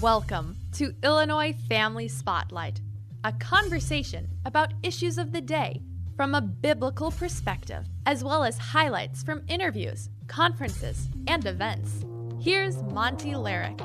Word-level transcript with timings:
Welcome 0.00 0.54
to 0.74 0.94
Illinois 1.02 1.52
Family 1.68 2.06
Spotlight, 2.06 2.80
a 3.24 3.32
conversation 3.32 4.28
about 4.44 4.72
issues 4.84 5.18
of 5.18 5.32
the 5.32 5.40
day 5.40 5.82
from 6.16 6.36
a 6.36 6.40
biblical 6.40 7.10
perspective, 7.10 7.84
as 8.06 8.22
well 8.22 8.44
as 8.44 8.58
highlights 8.58 9.24
from 9.24 9.42
interviews, 9.48 10.08
conferences, 10.28 11.08
and 11.26 11.44
events. 11.44 12.04
Here's 12.40 12.80
Monty 12.80 13.32
Larrick. 13.32 13.80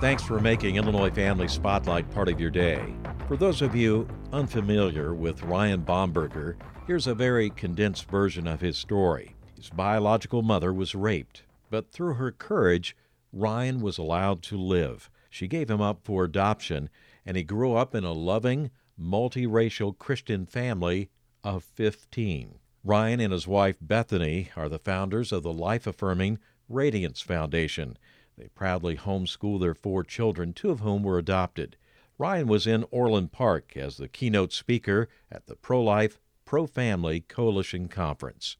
Thanks 0.00 0.22
for 0.22 0.40
making 0.40 0.76
Illinois 0.76 1.10
Family 1.10 1.48
Spotlight 1.48 2.10
part 2.12 2.30
of 2.30 2.40
your 2.40 2.50
day. 2.50 2.94
For 3.28 3.36
those 3.36 3.60
of 3.60 3.76
you 3.76 4.08
unfamiliar 4.32 5.12
with 5.12 5.42
Ryan 5.42 5.82
Bomberger, 5.82 6.56
here's 6.86 7.06
a 7.06 7.14
very 7.14 7.50
condensed 7.50 8.08
version 8.08 8.46
of 8.46 8.62
his 8.62 8.78
story. 8.78 9.34
His 9.54 9.68
biological 9.68 10.40
mother 10.40 10.72
was 10.72 10.94
raped, 10.94 11.42
but 11.74 11.90
through 11.90 12.14
her 12.14 12.30
courage, 12.30 12.96
Ryan 13.32 13.80
was 13.80 13.98
allowed 13.98 14.44
to 14.44 14.56
live. 14.56 15.10
She 15.28 15.48
gave 15.48 15.68
him 15.68 15.80
up 15.80 16.04
for 16.04 16.22
adoption, 16.22 16.88
and 17.26 17.36
he 17.36 17.42
grew 17.42 17.74
up 17.74 17.96
in 17.96 18.04
a 18.04 18.12
loving, 18.12 18.70
multiracial 18.96 19.98
Christian 19.98 20.46
family 20.46 21.10
of 21.42 21.64
15. 21.64 22.60
Ryan 22.84 23.18
and 23.18 23.32
his 23.32 23.48
wife 23.48 23.74
Bethany 23.80 24.50
are 24.54 24.68
the 24.68 24.78
founders 24.78 25.32
of 25.32 25.42
the 25.42 25.52
life 25.52 25.84
affirming 25.84 26.38
Radiance 26.68 27.20
Foundation. 27.20 27.98
They 28.38 28.46
proudly 28.54 28.96
homeschool 28.96 29.58
their 29.58 29.74
four 29.74 30.04
children, 30.04 30.52
two 30.52 30.70
of 30.70 30.78
whom 30.78 31.02
were 31.02 31.18
adopted. 31.18 31.76
Ryan 32.18 32.46
was 32.46 32.68
in 32.68 32.84
Orland 32.92 33.32
Park 33.32 33.76
as 33.76 33.96
the 33.96 34.06
keynote 34.06 34.52
speaker 34.52 35.08
at 35.28 35.46
the 35.46 35.56
Pro 35.56 35.82
Life, 35.82 36.20
Pro 36.44 36.68
Family 36.68 37.22
Coalition 37.22 37.88
Conference. 37.88 38.58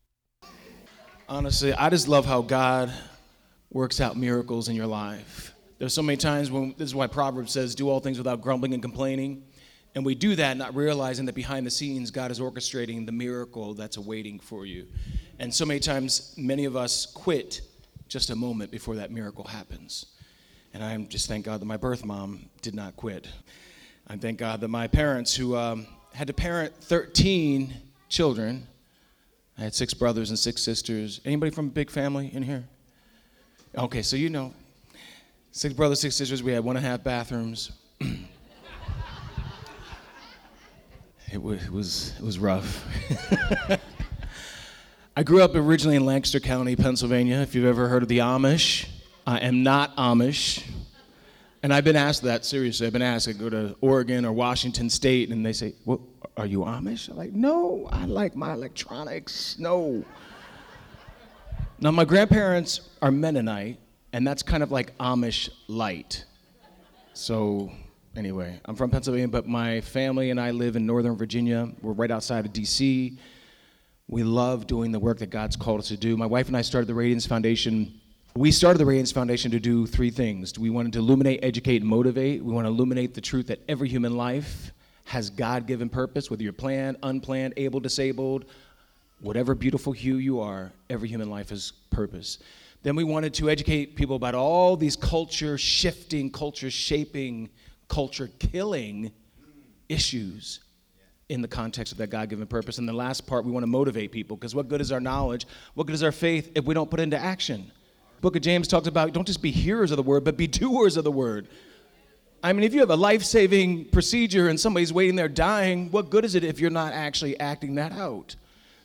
Honestly, 1.26 1.72
I 1.72 1.88
just 1.88 2.06
love 2.06 2.26
how 2.26 2.42
God 2.42 2.92
works 3.70 3.98
out 3.98 4.14
miracles 4.14 4.68
in 4.68 4.76
your 4.76 4.86
life. 4.86 5.54
There's 5.78 5.94
so 5.94 6.02
many 6.02 6.18
times 6.18 6.50
when 6.50 6.74
this 6.76 6.86
is 6.86 6.94
why 6.94 7.06
Proverbs 7.06 7.50
says, 7.50 7.74
do 7.74 7.88
all 7.88 7.98
things 7.98 8.18
without 8.18 8.42
grumbling 8.42 8.74
and 8.74 8.82
complaining. 8.82 9.42
And 9.94 10.04
we 10.04 10.14
do 10.14 10.36
that 10.36 10.58
not 10.58 10.76
realizing 10.76 11.24
that 11.24 11.34
behind 11.34 11.66
the 11.66 11.70
scenes, 11.70 12.10
God 12.10 12.30
is 12.30 12.40
orchestrating 12.40 13.06
the 13.06 13.12
miracle 13.12 13.72
that's 13.72 13.96
awaiting 13.96 14.38
for 14.38 14.66
you. 14.66 14.86
And 15.38 15.52
so 15.52 15.64
many 15.64 15.80
times, 15.80 16.34
many 16.36 16.66
of 16.66 16.76
us 16.76 17.06
quit 17.06 17.62
just 18.06 18.28
a 18.28 18.36
moment 18.36 18.70
before 18.70 18.96
that 18.96 19.10
miracle 19.10 19.44
happens. 19.44 20.06
And 20.74 20.84
I 20.84 20.94
just 21.04 21.26
thank 21.26 21.46
God 21.46 21.58
that 21.62 21.66
my 21.66 21.78
birth 21.78 22.04
mom 22.04 22.50
did 22.60 22.74
not 22.74 22.96
quit. 22.96 23.28
I 24.08 24.16
thank 24.18 24.38
God 24.38 24.60
that 24.60 24.68
my 24.68 24.88
parents, 24.88 25.34
who 25.34 25.56
um, 25.56 25.86
had 26.12 26.26
to 26.26 26.34
parent 26.34 26.74
13 26.82 27.72
children, 28.10 28.66
I 29.58 29.62
had 29.62 29.74
six 29.74 29.94
brothers 29.94 30.30
and 30.30 30.38
six 30.38 30.62
sisters. 30.62 31.20
Anybody 31.24 31.50
from 31.50 31.66
a 31.66 31.70
big 31.70 31.90
family 31.90 32.30
in 32.32 32.42
here? 32.42 32.64
Okay, 33.76 34.02
so 34.02 34.16
you 34.16 34.30
know. 34.30 34.52
Six 35.52 35.72
brothers, 35.74 36.00
six 36.00 36.16
sisters. 36.16 36.42
We 36.42 36.52
had 36.52 36.64
one 36.64 36.76
and 36.76 36.84
a 36.84 36.88
half 36.88 37.04
bathrooms. 37.04 37.70
it, 41.32 41.40
was, 41.40 41.64
it 41.64 41.70
was, 41.70 42.14
it 42.18 42.24
was 42.24 42.38
rough. 42.38 42.84
I 45.16 45.22
grew 45.22 45.42
up 45.42 45.54
originally 45.54 45.94
in 45.94 46.04
Lancaster 46.04 46.40
County, 46.40 46.74
Pennsylvania. 46.74 47.36
If 47.36 47.54
you've 47.54 47.66
ever 47.66 47.86
heard 47.86 48.02
of 48.02 48.08
the 48.08 48.18
Amish, 48.18 48.88
I 49.24 49.38
am 49.38 49.62
not 49.62 49.96
Amish. 49.96 50.64
And 51.64 51.72
I've 51.72 51.82
been 51.82 51.96
asked 51.96 52.20
that 52.24 52.44
seriously. 52.44 52.86
I've 52.86 52.92
been 52.92 53.00
asked, 53.00 53.26
I 53.26 53.32
go 53.32 53.48
to 53.48 53.74
Oregon 53.80 54.26
or 54.26 54.34
Washington 54.34 54.90
State, 54.90 55.30
and 55.30 55.44
they 55.46 55.54
say, 55.54 55.72
well, 55.86 56.06
Are 56.36 56.44
you 56.44 56.58
Amish? 56.58 57.08
I'm 57.08 57.16
like, 57.16 57.32
No, 57.32 57.88
I 57.90 58.04
like 58.04 58.36
my 58.36 58.52
electronics. 58.52 59.58
No. 59.58 60.04
Now, 61.80 61.90
my 61.90 62.04
grandparents 62.04 62.90
are 63.00 63.10
Mennonite, 63.10 63.78
and 64.12 64.26
that's 64.26 64.42
kind 64.42 64.62
of 64.62 64.72
like 64.72 64.94
Amish 64.98 65.48
light. 65.66 66.26
So, 67.14 67.72
anyway, 68.14 68.60
I'm 68.66 68.76
from 68.76 68.90
Pennsylvania, 68.90 69.28
but 69.28 69.48
my 69.48 69.80
family 69.80 70.28
and 70.28 70.38
I 70.38 70.50
live 70.50 70.76
in 70.76 70.84
Northern 70.84 71.16
Virginia. 71.16 71.72
We're 71.80 71.92
right 71.92 72.10
outside 72.10 72.44
of 72.44 72.52
DC. 72.52 73.16
We 74.06 74.22
love 74.22 74.66
doing 74.66 74.92
the 74.92 75.00
work 75.00 75.18
that 75.20 75.30
God's 75.30 75.56
called 75.56 75.80
us 75.80 75.88
to 75.88 75.96
do. 75.96 76.14
My 76.18 76.26
wife 76.26 76.48
and 76.48 76.58
I 76.58 76.60
started 76.60 76.88
the 76.88 76.94
Radiance 76.94 77.24
Foundation. 77.24 78.02
We 78.36 78.50
started 78.50 78.80
the 78.80 78.86
Radiance 78.86 79.12
Foundation 79.12 79.52
to 79.52 79.60
do 79.60 79.86
three 79.86 80.10
things. 80.10 80.58
We 80.58 80.68
wanted 80.68 80.92
to 80.94 80.98
illuminate, 80.98 81.38
educate, 81.44 81.82
and 81.82 81.88
motivate. 81.88 82.44
We 82.44 82.52
want 82.52 82.64
to 82.64 82.68
illuminate 82.68 83.14
the 83.14 83.20
truth 83.20 83.46
that 83.46 83.60
every 83.68 83.88
human 83.88 84.16
life 84.16 84.72
has 85.04 85.30
God 85.30 85.68
given 85.68 85.88
purpose, 85.88 86.32
whether 86.32 86.42
you're 86.42 86.52
planned, 86.52 86.96
unplanned, 87.04 87.54
able, 87.56 87.78
disabled, 87.78 88.46
whatever 89.20 89.54
beautiful 89.54 89.92
hue 89.92 90.16
you 90.16 90.40
are, 90.40 90.72
every 90.90 91.08
human 91.08 91.30
life 91.30 91.50
has 91.50 91.74
purpose. 91.90 92.38
Then 92.82 92.96
we 92.96 93.04
wanted 93.04 93.34
to 93.34 93.48
educate 93.48 93.94
people 93.94 94.16
about 94.16 94.34
all 94.34 94.76
these 94.76 94.96
culture 94.96 95.56
shifting, 95.56 96.28
culture 96.28 96.72
shaping, 96.72 97.50
culture 97.86 98.28
killing 98.40 99.12
issues 99.88 100.58
in 101.28 101.40
the 101.40 101.46
context 101.46 101.92
of 101.92 101.98
that 101.98 102.10
God 102.10 102.30
given 102.30 102.48
purpose. 102.48 102.78
And 102.78 102.88
the 102.88 102.94
last 102.94 103.28
part, 103.28 103.44
we 103.44 103.52
want 103.52 103.62
to 103.62 103.68
motivate 103.68 104.10
people 104.10 104.36
because 104.36 104.56
what 104.56 104.66
good 104.66 104.80
is 104.80 104.90
our 104.90 104.98
knowledge? 104.98 105.46
What 105.74 105.86
good 105.86 105.94
is 105.94 106.02
our 106.02 106.10
faith 106.10 106.50
if 106.56 106.64
we 106.64 106.74
don't 106.74 106.90
put 106.90 106.98
into 106.98 107.16
action? 107.16 107.70
Book 108.20 108.36
of 108.36 108.42
James 108.42 108.68
talks 108.68 108.86
about 108.86 109.12
don't 109.12 109.26
just 109.26 109.42
be 109.42 109.50
hearers 109.50 109.90
of 109.90 109.96
the 109.96 110.02
word, 110.02 110.24
but 110.24 110.36
be 110.36 110.46
doers 110.46 110.96
of 110.96 111.04
the 111.04 111.12
word. 111.12 111.48
I 112.42 112.52
mean, 112.52 112.64
if 112.64 112.74
you 112.74 112.80
have 112.80 112.90
a 112.90 112.96
life 112.96 113.22
saving 113.22 113.86
procedure 113.86 114.48
and 114.48 114.60
somebody's 114.60 114.92
waiting 114.92 115.16
there 115.16 115.28
dying, 115.28 115.90
what 115.90 116.10
good 116.10 116.24
is 116.24 116.34
it 116.34 116.44
if 116.44 116.60
you're 116.60 116.70
not 116.70 116.92
actually 116.92 117.38
acting 117.40 117.74
that 117.76 117.92
out? 117.92 118.36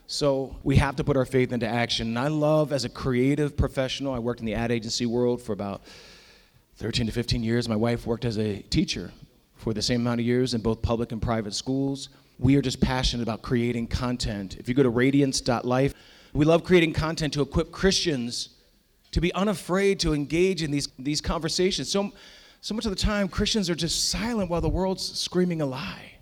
So 0.07 0.55
we 0.63 0.77
have 0.77 0.95
to 0.95 1.03
put 1.03 1.17
our 1.17 1.25
faith 1.25 1.51
into 1.51 1.67
action. 1.67 2.07
And 2.07 2.19
I 2.19 2.29
love, 2.29 2.71
as 2.71 2.85
a 2.85 2.89
creative 2.89 3.55
professional, 3.57 4.13
I 4.13 4.19
worked 4.19 4.39
in 4.39 4.45
the 4.45 4.55
ad 4.55 4.71
agency 4.71 5.05
world 5.05 5.41
for 5.41 5.53
about 5.53 5.81
13 6.77 7.05
to 7.07 7.11
15 7.11 7.43
years. 7.43 7.67
My 7.67 7.75
wife 7.75 8.07
worked 8.07 8.25
as 8.25 8.37
a 8.37 8.61
teacher 8.63 9.11
for 9.55 9.73
the 9.73 9.81
same 9.81 10.01
amount 10.01 10.21
of 10.21 10.25
years 10.25 10.53
in 10.53 10.61
both 10.61 10.81
public 10.81 11.11
and 11.11 11.21
private 11.21 11.53
schools 11.53 12.09
we 12.39 12.55
are 12.55 12.61
just 12.61 12.79
passionate 12.79 13.21
about 13.21 13.41
creating 13.41 13.87
content. 13.87 14.55
If 14.57 14.69
you 14.69 14.73
go 14.73 14.83
to 14.83 14.89
radiance.life, 14.89 15.93
we 16.33 16.45
love 16.45 16.63
creating 16.63 16.93
content 16.93 17.33
to 17.33 17.41
equip 17.41 17.71
Christians 17.71 18.49
to 19.11 19.21
be 19.21 19.33
unafraid 19.33 19.99
to 20.01 20.13
engage 20.13 20.63
in 20.63 20.71
these, 20.71 20.87
these 20.99 21.21
conversations. 21.21 21.89
So, 21.89 22.11
so 22.61 22.75
much 22.75 22.85
of 22.85 22.91
the 22.91 22.97
time, 22.97 23.27
Christians 23.27 23.69
are 23.69 23.75
just 23.75 24.09
silent 24.09 24.49
while 24.49 24.61
the 24.61 24.69
world's 24.69 25.19
screaming 25.19 25.61
a 25.61 25.65
lie. 25.65 26.13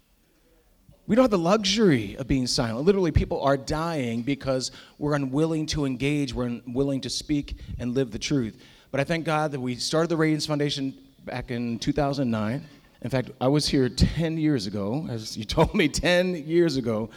We 1.07 1.15
don't 1.15 1.23
have 1.23 1.31
the 1.31 1.37
luxury 1.37 2.15
of 2.17 2.27
being 2.27 2.47
silent. 2.47 2.85
Literally, 2.85 3.11
people 3.11 3.41
are 3.41 3.55
dying 3.55 4.23
because 4.23 4.71
we're 4.97 5.15
unwilling 5.15 5.65
to 5.67 5.85
engage, 5.85 6.33
we're 6.33 6.47
unwilling 6.47 7.01
to 7.01 7.09
speak 7.09 7.57
and 7.79 7.95
live 7.95 8.11
the 8.11 8.19
truth. 8.19 8.61
But 8.91 8.99
I 8.99 9.03
thank 9.05 9.25
God 9.25 9.51
that 9.53 9.59
we 9.59 9.75
started 9.75 10.09
the 10.09 10.17
Radiance 10.17 10.45
Foundation 10.45 10.93
back 11.25 11.49
in 11.49 11.79
2009. 11.79 12.63
In 13.01 13.09
fact, 13.09 13.31
I 13.39 13.47
was 13.47 13.67
here 13.67 13.87
10 13.87 14.37
years 14.37 14.67
ago, 14.67 15.07
as 15.09 15.37
you 15.37 15.45
told 15.45 15.73
me 15.73 15.87
10 15.87 16.47
years 16.47 16.77
ago. 16.77 17.09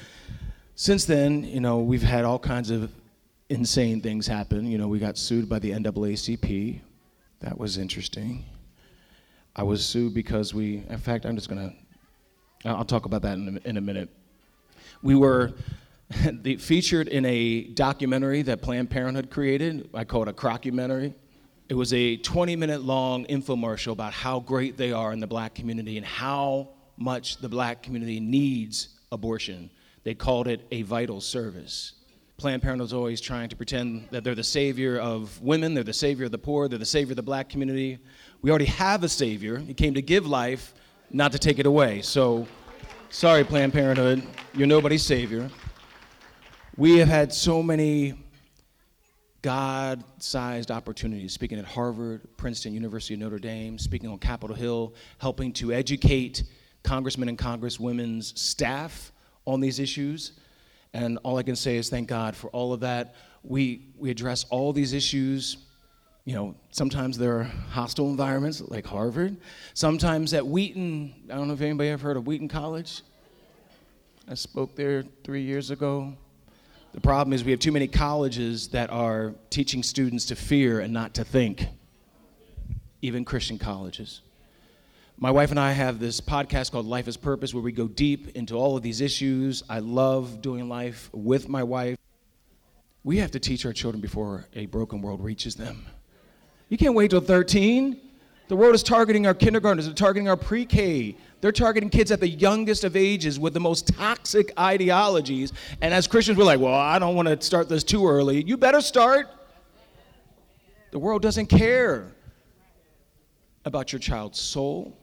Since 0.77 1.05
then, 1.05 1.45
you 1.45 1.61
know, 1.61 1.81
we've 1.81 2.03
had 2.03 2.25
all 2.25 2.39
kinds 2.39 2.71
of 2.71 2.93
insane 3.51 4.01
things 4.01 4.27
happen. 4.27 4.67
You 4.67 4.79
know, 4.79 4.89
we 4.89 4.99
got 4.99 5.19
sued 5.19 5.49
by 5.49 5.59
the 5.59 5.73
NAACP. 5.73 6.81
That 7.41 7.59
was 7.59 7.77
interesting. 7.77 8.45
I 9.57 9.65
was 9.65 9.85
sued 9.85 10.15
because 10.15 10.55
we, 10.55 10.85
in 10.89 10.99
fact, 10.99 11.27
I'm 11.27 11.35
just 11.35 11.51
to, 11.51 11.75
I'll 12.65 12.85
talk 12.85 13.05
about 13.05 13.23
that 13.23 13.35
in 13.35 13.61
a, 13.63 13.69
in 13.69 13.77
a 13.77 13.81
minute. 13.81 14.09
We 15.03 15.17
were 15.17 15.53
featured 16.59 17.09
in 17.09 17.25
a 17.25 17.65
documentary 17.65 18.43
that 18.43 18.63
Planned 18.63 18.89
Parenthood 18.89 19.31
created. 19.31 19.91
I 19.93 20.05
call 20.05 20.23
it 20.23 20.29
a 20.29 20.33
crockumentary. 20.33 21.13
It 21.69 21.75
was 21.75 21.93
a 21.93 22.17
20 22.19 22.57
minute 22.57 22.83
long 22.83 23.25
infomercial 23.27 23.93
about 23.93 24.13
how 24.13 24.41
great 24.41 24.77
they 24.77 24.93
are 24.93 25.13
in 25.13 25.21
the 25.21 25.27
black 25.27 25.55
community 25.55 25.97
and 25.97 26.07
how 26.07 26.69
much 26.97 27.39
the 27.39 27.49
black 27.49 27.83
community 27.83 28.21
needs 28.21 28.89
abortion. 29.11 29.71
They 30.05 30.15
called 30.15 30.47
it 30.47 30.67
a 30.71 30.83
vital 30.83 31.21
service. 31.21 31.95
Planned 32.41 32.63
Parenthood 32.63 32.87
is 32.87 32.95
always 32.95 33.21
trying 33.21 33.51
to 33.51 33.57
pretend 33.57 34.09
that 34.13 34.25
they're 34.25 34.35
the 34.35 34.43
savior 34.43 34.99
of 34.99 35.39
women, 35.43 35.75
they're 35.75 35.85
the 35.85 35.93
savior 35.93 36.25
of 36.25 36.33
the 36.33 36.39
poor, 36.39 36.69
they're 36.69 36.79
the 36.79 36.87
savior 36.87 37.13
of 37.13 37.17
the 37.17 37.23
black 37.23 37.51
community. 37.51 37.99
We 38.41 38.49
already 38.49 38.65
have 38.65 39.05
a 39.05 39.11
savior. 39.11 39.59
He 39.59 39.75
came 39.75 39.93
to 39.93 40.01
give 40.01 40.27
life, 40.27 40.73
not 41.11 41.33
to 41.33 41.39
take 41.39 41.59
it 41.59 41.67
away. 41.67 42.01
So, 42.01 42.49
sorry, 43.11 43.45
Planned 43.45 43.75
Parenthood, 43.75 44.23
you're 44.55 44.67
nobody's 44.67 45.05
savior. 45.05 45.51
We 46.79 46.97
have 46.97 47.09
had 47.09 47.31
so 47.31 47.63
many 47.63 48.15
God 49.43 50.03
sized 50.17 50.71
opportunities, 50.71 51.35
speaking 51.35 51.59
at 51.59 51.67
Harvard, 51.67 52.27
Princeton, 52.39 52.73
University 52.73 53.13
of 53.13 53.21
Notre 53.21 53.39
Dame, 53.39 53.79
speaking 53.79 54.09
on 54.09 54.17
Capitol 54.17 54.57
Hill, 54.57 54.95
helping 55.19 55.53
to 55.53 55.75
educate 55.75 56.45
congressmen 56.85 57.29
and 57.29 57.37
congresswomen's 57.37 58.41
staff 58.41 59.13
on 59.47 59.61
these 59.61 59.79
issues. 59.79 60.33
And 60.93 61.19
all 61.23 61.37
I 61.39 61.43
can 61.43 61.57
say 61.57 61.77
is 61.77 61.89
thank 61.89 62.09
God 62.09 62.35
for 62.35 62.49
all 62.51 62.73
of 62.73 62.81
that. 62.81 63.15
We, 63.43 63.87
we 63.97 64.11
address 64.11 64.45
all 64.51 64.73
these 64.73 64.93
issues. 64.93 65.59
You 66.25 66.35
know, 66.35 66.55
sometimes 66.71 67.17
there 67.17 67.39
are 67.39 67.45
hostile 67.45 68.11
environments 68.11 68.61
like 68.61 68.87
Harvard. 68.87 69.37
Sometimes 69.75 70.35
at 70.35 70.47
Wheaton, 70.47 71.15
I 71.31 71.35
don't 71.35 71.49
know 71.49 71.55
if 71.55 71.61
anybody 71.61 71.91
ever 71.91 72.03
heard 72.03 72.17
of 72.17 72.27
Wheaton 72.27 72.49
College. 72.49 73.03
I 74.29 74.35
spoke 74.35 74.77
there 74.77 75.05
three 75.25 75.43
years 75.43 75.71
ago. 75.71 76.13
The 76.93 77.01
problem 77.01 77.33
is 77.33 77.45
we 77.45 77.53
have 77.53 77.61
too 77.61 77.73
many 77.73 77.87
colleges 77.87 78.69
that 78.69 78.91
are 78.91 79.35
teaching 79.49 79.83
students 79.83 80.27
to 80.27 80.37
fear 80.37 80.81
and 80.81 80.93
not 80.93 81.15
to 81.15 81.25
think, 81.25 81.67
even 83.01 83.25
Christian 83.25 83.59
colleges. 83.59 84.23
My 85.23 85.31
wife 85.31 85.51
and 85.51 85.61
I 85.61 85.73
have 85.73 86.01
this 86.01 86.19
podcast 86.19 86.73
called 86.73 86.87
Life 86.87 87.07
is 87.07 87.19
Purpose 87.19 87.53
where 87.53 87.63
we 87.63 87.73
go 87.73 87.87
deep 87.87 88.35
into 88.39 88.55
all 88.55 88.79
of 88.79 88.83
these 88.83 89.03
issues. 89.03 89.63
I 89.69 89.81
love 89.81 90.41
doing 90.41 90.67
life 90.67 91.11
with 91.13 91.47
my 91.47 91.63
wife. 91.63 91.99
We 93.05 93.19
have 93.19 93.31
to 93.33 93.39
teach 93.39 93.67
our 93.67 93.75
children 93.75 94.01
before 94.01 94.47
a 94.55 94.65
broken 94.65 95.03
world 95.03 95.23
reaches 95.23 95.57
them. 95.57 95.85
You 96.71 96.79
can't 96.79 96.95
wait 96.95 97.11
till 97.11 97.21
13. 97.21 98.01
The 98.49 98.57
world 98.57 98.75
is 98.75 98.83
targeting 98.83 99.27
our 99.27 99.35
kindergartners, 99.35 99.85
they're 99.85 99.95
targeting 99.95 100.27
our 100.27 100.39
pre 100.39 100.65
K. 100.65 101.19
They're 101.43 101.53
targeting 101.53 101.91
kids 101.91 102.11
at 102.11 102.21
the 102.21 102.29
youngest 102.29 102.85
of 102.85 102.97
ages 102.97 103.39
with 103.39 103.53
the 103.53 103.61
most 103.61 103.89
toxic 103.89 104.59
ideologies. 104.59 105.53
And 105.83 105.93
as 105.93 106.07
Christians, 106.07 106.39
we're 106.39 106.45
like, 106.45 106.61
well, 106.61 106.73
I 106.73 106.99
don't 106.99 107.15
want 107.15 107.29
to 107.29 107.39
start 107.47 107.69
this 107.69 107.85
too 107.85 108.09
early. 108.09 108.43
You 108.45 108.57
better 108.57 108.81
start. 108.81 109.29
The 110.93 110.99
world 110.99 111.21
doesn't 111.21 111.49
care 111.49 112.11
about 113.67 113.93
your 113.93 113.99
child's 113.99 114.41
soul, 114.41 114.97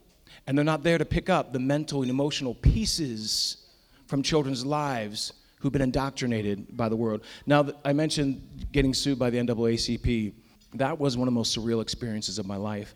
and 0.48 0.56
they're 0.56 0.64
not 0.64 0.82
there 0.82 0.96
to 0.96 1.04
pick 1.04 1.28
up 1.28 1.52
the 1.52 1.58
mental 1.58 2.00
and 2.00 2.10
emotional 2.10 2.54
pieces 2.54 3.58
from 4.06 4.22
children's 4.22 4.64
lives 4.64 5.34
who've 5.60 5.72
been 5.72 5.82
indoctrinated 5.82 6.74
by 6.74 6.88
the 6.88 6.96
world. 6.96 7.22
Now, 7.46 7.68
I 7.84 7.92
mentioned 7.92 8.66
getting 8.72 8.94
sued 8.94 9.18
by 9.18 9.28
the 9.28 9.36
NAACP. 9.36 10.32
That 10.74 10.98
was 10.98 11.18
one 11.18 11.28
of 11.28 11.34
the 11.34 11.38
most 11.38 11.56
surreal 11.56 11.82
experiences 11.82 12.38
of 12.38 12.46
my 12.46 12.56
life. 12.56 12.94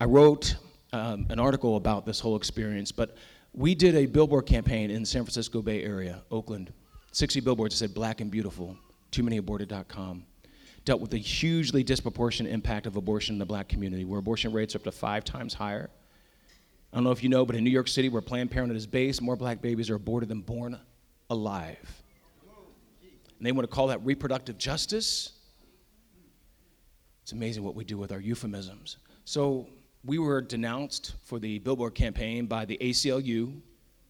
I 0.00 0.06
wrote 0.06 0.56
um, 0.94 1.26
an 1.28 1.38
article 1.38 1.76
about 1.76 2.06
this 2.06 2.20
whole 2.20 2.36
experience, 2.36 2.90
but 2.90 3.18
we 3.52 3.74
did 3.74 3.94
a 3.96 4.06
billboard 4.06 4.46
campaign 4.46 4.90
in 4.90 5.02
the 5.02 5.06
San 5.06 5.24
Francisco 5.24 5.60
Bay 5.60 5.84
Area, 5.84 6.22
Oakland. 6.30 6.72
60 7.12 7.40
billboards 7.40 7.78
that 7.78 7.88
said 7.88 7.94
black 7.94 8.22
and 8.22 8.30
beautiful, 8.30 8.78
toomanyAborted.com. 9.12 10.24
Dealt 10.86 11.00
with 11.02 11.10
the 11.10 11.18
hugely 11.18 11.82
disproportionate 11.82 12.50
impact 12.50 12.86
of 12.86 12.96
abortion 12.96 13.34
in 13.34 13.38
the 13.38 13.44
black 13.44 13.68
community, 13.68 14.06
where 14.06 14.20
abortion 14.20 14.54
rates 14.54 14.74
are 14.74 14.78
up 14.78 14.84
to 14.84 14.92
five 14.92 15.22
times 15.22 15.52
higher. 15.52 15.90
I 16.94 16.96
don't 16.98 17.02
know 17.02 17.10
if 17.10 17.24
you 17.24 17.28
know, 17.28 17.44
but 17.44 17.56
in 17.56 17.64
New 17.64 17.70
York 17.70 17.88
City, 17.88 18.08
where 18.08 18.22
Planned 18.22 18.52
Parenthood 18.52 18.76
is 18.76 18.86
based, 18.86 19.20
more 19.20 19.34
black 19.34 19.60
babies 19.60 19.90
are 19.90 19.96
aborted 19.96 20.28
than 20.28 20.42
born 20.42 20.78
alive. 21.28 22.02
And 23.02 23.44
they 23.44 23.50
want 23.50 23.68
to 23.68 23.74
call 23.74 23.88
that 23.88 24.04
reproductive 24.04 24.58
justice. 24.58 25.32
It's 27.24 27.32
amazing 27.32 27.64
what 27.64 27.74
we 27.74 27.82
do 27.82 27.98
with 27.98 28.12
our 28.12 28.20
euphemisms. 28.20 28.98
So 29.24 29.66
we 30.04 30.20
were 30.20 30.40
denounced 30.40 31.14
for 31.24 31.40
the 31.40 31.58
billboard 31.58 31.96
campaign 31.96 32.46
by 32.46 32.64
the 32.64 32.78
ACLU. 32.80 33.60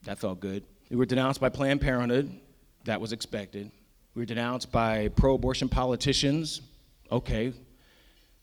That 0.02 0.18
felt 0.18 0.40
good. 0.40 0.62
We 0.90 0.96
were 0.96 1.06
denounced 1.06 1.40
by 1.40 1.48
Planned 1.48 1.80
Parenthood. 1.80 2.38
That 2.84 3.00
was 3.00 3.14
expected. 3.14 3.70
We 4.14 4.20
were 4.20 4.26
denounced 4.26 4.70
by 4.70 5.08
pro 5.08 5.36
abortion 5.36 5.70
politicians. 5.70 6.60
Okay. 7.10 7.54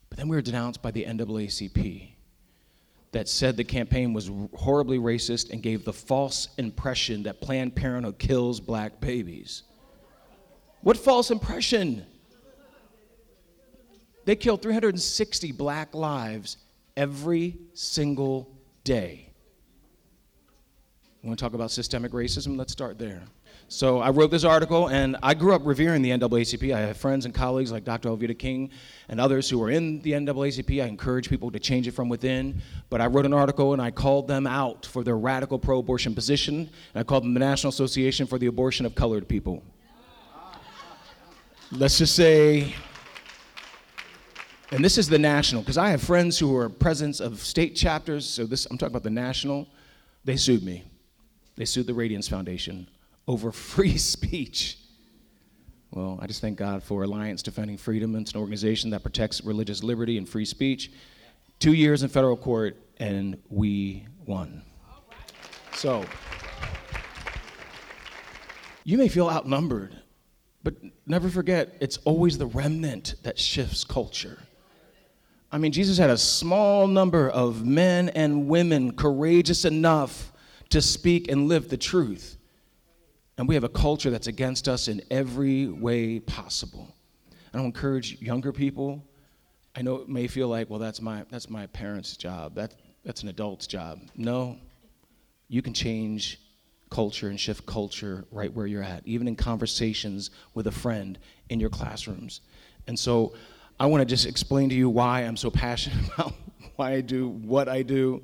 But 0.10 0.18
then 0.18 0.28
we 0.28 0.36
were 0.36 0.42
denounced 0.42 0.82
by 0.82 0.90
the 0.90 1.06
NAACP 1.06 2.11
that 3.12 3.28
said 3.28 3.58
the 3.58 3.64
campaign 3.64 4.14
was 4.14 4.32
horribly 4.56 4.98
racist 4.98 5.52
and 5.52 5.62
gave 5.62 5.84
the 5.84 5.94
false 5.94 6.50
impression 6.58 7.24
that 7.24 7.42
Planned 7.42 7.76
Parenthood 7.76 8.18
kills 8.18 8.60
black 8.60 9.02
babies. 9.02 9.64
What 10.82 10.98
false 10.98 11.30
impression? 11.30 12.06
They 14.26 14.36
killed 14.36 14.62
360 14.62 15.52
black 15.52 15.94
lives 15.94 16.58
every 16.96 17.58
single 17.74 18.56
day. 18.84 19.30
You 21.22 21.28
want 21.28 21.38
to 21.38 21.46
talk 21.46 21.54
about 21.54 21.70
systemic 21.70 22.14
racism? 22.14 22.58
Let's 22.58 22.72
start 22.72 22.98
there. 22.98 23.24
So 23.72 24.00
I 24.00 24.10
wrote 24.10 24.32
this 24.32 24.44
article, 24.44 24.90
and 24.90 25.16
I 25.24 25.34
grew 25.34 25.56
up 25.56 25.62
revering 25.64 26.02
the 26.02 26.10
NAACP. 26.10 26.76
I 26.76 26.82
have 26.82 26.98
friends 26.98 27.24
and 27.24 27.34
colleagues 27.34 27.72
like 27.72 27.86
Dr. 27.86 28.10
Alveda 28.10 28.38
King 28.38 28.70
and 29.08 29.18
others 29.18 29.50
who 29.50 29.64
are 29.64 29.72
in 29.72 30.02
the 30.02 30.12
NAACP. 30.12 30.84
I 30.84 30.88
encourage 30.88 31.30
people 31.30 31.50
to 31.52 31.58
change 31.58 31.88
it 31.88 31.92
from 31.92 32.10
within. 32.10 32.62
But 32.90 33.00
I 33.00 33.06
wrote 33.08 33.26
an 33.26 33.32
article, 33.32 33.72
and 33.72 33.82
I 33.82 33.90
called 33.90 34.28
them 34.28 34.46
out 34.46 34.86
for 34.86 35.06
their 35.06 35.18
radical 35.18 35.58
pro-abortion 35.58 36.14
position. 36.14 36.70
And 36.94 37.00
I 37.00 37.04
called 37.04 37.24
them 37.24 37.34
the 37.34 37.40
National 37.40 37.70
Association 37.70 38.28
for 38.28 38.38
the 38.38 38.48
Abortion 38.48 38.86
of 38.86 38.94
Colored 38.94 39.26
People. 39.30 39.64
Let's 41.72 41.98
just 41.98 42.14
say 42.14 42.76
and 44.72 44.84
this 44.84 44.98
is 44.98 45.08
the 45.08 45.20
national, 45.20 45.62
because 45.62 45.78
I 45.78 45.92
have 45.92 46.02
friends 46.02 46.38
who 46.38 46.58
are 46.58 46.68
presidents 46.68 47.22
of 47.22 47.40
state 47.40 47.78
chapters, 47.78 48.26
so 48.26 48.46
this, 48.46 48.66
I'm 48.66 48.78
talking 48.78 48.92
about 48.92 49.04
the 49.04 49.10
national. 49.10 49.70
They 50.26 50.36
sued 50.36 50.64
me. 50.64 50.84
They 51.56 51.66
sued 51.66 51.88
the 51.88 51.94
Radiance 51.94 52.28
Foundation 52.28 52.88
over 53.32 53.52
free 53.52 53.98
speech. 53.98 54.78
Well, 55.92 56.20
I 56.22 56.28
just 56.28 56.42
thank 56.42 56.58
God 56.58 56.84
for 56.84 57.04
Alliance 57.04 57.42
Defending 57.42 57.78
Freedom. 57.78 58.16
It's 58.16 58.32
an 58.32 58.40
organization 58.40 58.90
that 58.92 59.04
protects 59.04 59.44
religious 59.44 59.84
liberty 59.84 60.18
and 60.18 60.28
free 60.28 60.46
speech. 60.46 60.92
Two 61.60 61.74
years 61.74 62.04
in 62.04 62.10
federal 62.10 62.38
court, 62.38 62.78
and 62.98 63.38
we 63.50 64.06
won. 64.26 64.64
So, 65.74 66.06
you 68.84 68.98
may 68.98 69.10
feel 69.10 69.30
outnumbered, 69.30 69.96
but 70.64 70.76
never 71.06 71.30
forget 71.30 71.76
it's 71.82 71.98
always 71.98 72.38
the 72.38 72.48
remnant 72.48 73.16
that 73.24 73.38
shifts 73.38 73.84
culture. 73.84 74.40
I 75.52 75.58
mean, 75.58 75.72
Jesus 75.74 75.98
had 75.98 76.10
a 76.10 76.18
small 76.18 76.88
number 76.88 77.30
of 77.30 77.66
men 77.66 78.10
and 78.10 78.48
women 78.48 78.96
courageous 78.96 79.66
enough 79.66 80.32
to 80.70 80.82
speak 80.82 81.30
and 81.30 81.50
live 81.50 81.70
the 81.70 81.78
truth. 81.78 82.38
And 83.42 83.48
we 83.48 83.56
have 83.56 83.64
a 83.64 83.70
culture 83.70 84.12
that's 84.12 84.28
against 84.28 84.68
us 84.68 84.88
in 84.88 85.02
every 85.10 85.66
way 85.66 86.20
possible. 86.20 86.94
And 87.52 87.60
I'll 87.60 87.66
encourage 87.66 88.22
younger 88.22 88.52
people. 88.52 89.04
I 89.76 89.82
know 89.82 89.96
it 89.96 90.08
may 90.08 90.28
feel 90.28 90.48
like, 90.48 90.70
well, 90.70 90.78
that's 90.78 91.02
my, 91.02 91.26
that's 91.32 91.50
my 91.50 91.66
parents' 91.66 92.16
job. 92.16 92.54
That, 92.54 92.76
that's 93.04 93.24
an 93.24 93.30
adult's 93.30 93.66
job. 93.66 94.00
No, 94.16 94.60
you 95.48 95.64
can 95.64 95.74
change 95.74 96.40
culture 96.92 97.30
and 97.30 97.40
shift 97.40 97.66
culture 97.66 98.26
right 98.30 98.54
where 98.54 98.68
you're 98.68 98.84
at, 98.84 99.02
even 99.08 99.28
in 99.28 99.36
conversations 99.36 100.30
with 100.54 100.68
a 100.68 100.72
friend 100.72 101.18
in 101.50 101.60
your 101.60 101.72
classrooms. 101.72 102.42
And 102.86 103.00
so 103.00 103.34
I 103.80 103.88
want 103.88 104.02
to 104.02 104.06
just 104.06 104.28
explain 104.28 104.70
to 104.70 104.76
you 104.76 104.88
why 104.88 105.22
I'm 105.22 105.36
so 105.36 105.50
passionate 105.50 106.14
about 106.14 106.36
why 106.76 106.92
I 106.92 107.02
do 107.02 107.30
what 107.30 107.68
I 107.68 107.82
do. 107.82 108.22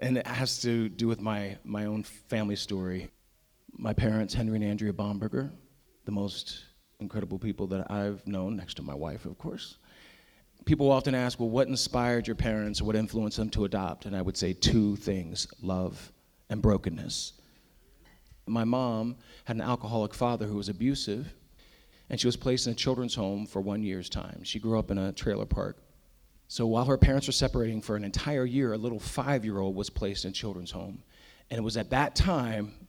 And 0.00 0.18
it 0.18 0.26
has 0.26 0.60
to 0.60 0.90
do 0.90 1.08
with 1.08 1.18
my, 1.18 1.56
my 1.64 1.86
own 1.86 2.02
family 2.02 2.56
story. 2.56 3.08
My 3.76 3.92
parents, 3.92 4.34
Henry 4.34 4.56
and 4.56 4.64
Andrea 4.64 4.92
Bomberger, 4.92 5.50
the 6.04 6.12
most 6.12 6.64
incredible 7.00 7.38
people 7.38 7.66
that 7.68 7.90
I've 7.90 8.26
known, 8.26 8.56
next 8.56 8.74
to 8.74 8.82
my 8.82 8.94
wife, 8.94 9.24
of 9.24 9.38
course. 9.38 9.78
People 10.66 10.90
often 10.90 11.14
ask, 11.14 11.40
well, 11.40 11.48
what 11.48 11.68
inspired 11.68 12.26
your 12.26 12.36
parents 12.36 12.80
or 12.80 12.84
what 12.84 12.96
influenced 12.96 13.38
them 13.38 13.48
to 13.50 13.64
adopt? 13.64 14.04
And 14.04 14.14
I 14.14 14.22
would 14.22 14.36
say 14.36 14.52
two 14.52 14.96
things 14.96 15.46
love 15.62 16.12
and 16.50 16.60
brokenness. 16.60 17.34
My 18.46 18.64
mom 18.64 19.16
had 19.44 19.56
an 19.56 19.62
alcoholic 19.62 20.12
father 20.12 20.46
who 20.46 20.56
was 20.56 20.68
abusive, 20.68 21.32
and 22.10 22.20
she 22.20 22.26
was 22.26 22.36
placed 22.36 22.66
in 22.66 22.72
a 22.72 22.76
children's 22.76 23.14
home 23.14 23.46
for 23.46 23.60
one 23.62 23.82
year's 23.82 24.10
time. 24.10 24.42
She 24.42 24.58
grew 24.58 24.78
up 24.78 24.90
in 24.90 24.98
a 24.98 25.12
trailer 25.12 25.46
park. 25.46 25.78
So 26.48 26.66
while 26.66 26.84
her 26.84 26.98
parents 26.98 27.28
were 27.28 27.32
separating 27.32 27.80
for 27.80 27.94
an 27.94 28.02
entire 28.02 28.44
year, 28.44 28.72
a 28.72 28.78
little 28.78 28.98
five 28.98 29.44
year 29.44 29.60
old 29.60 29.76
was 29.76 29.88
placed 29.88 30.24
in 30.24 30.32
a 30.32 30.34
children's 30.34 30.72
home. 30.72 31.04
And 31.48 31.58
it 31.58 31.62
was 31.62 31.76
at 31.76 31.90
that 31.90 32.16
time 32.16 32.88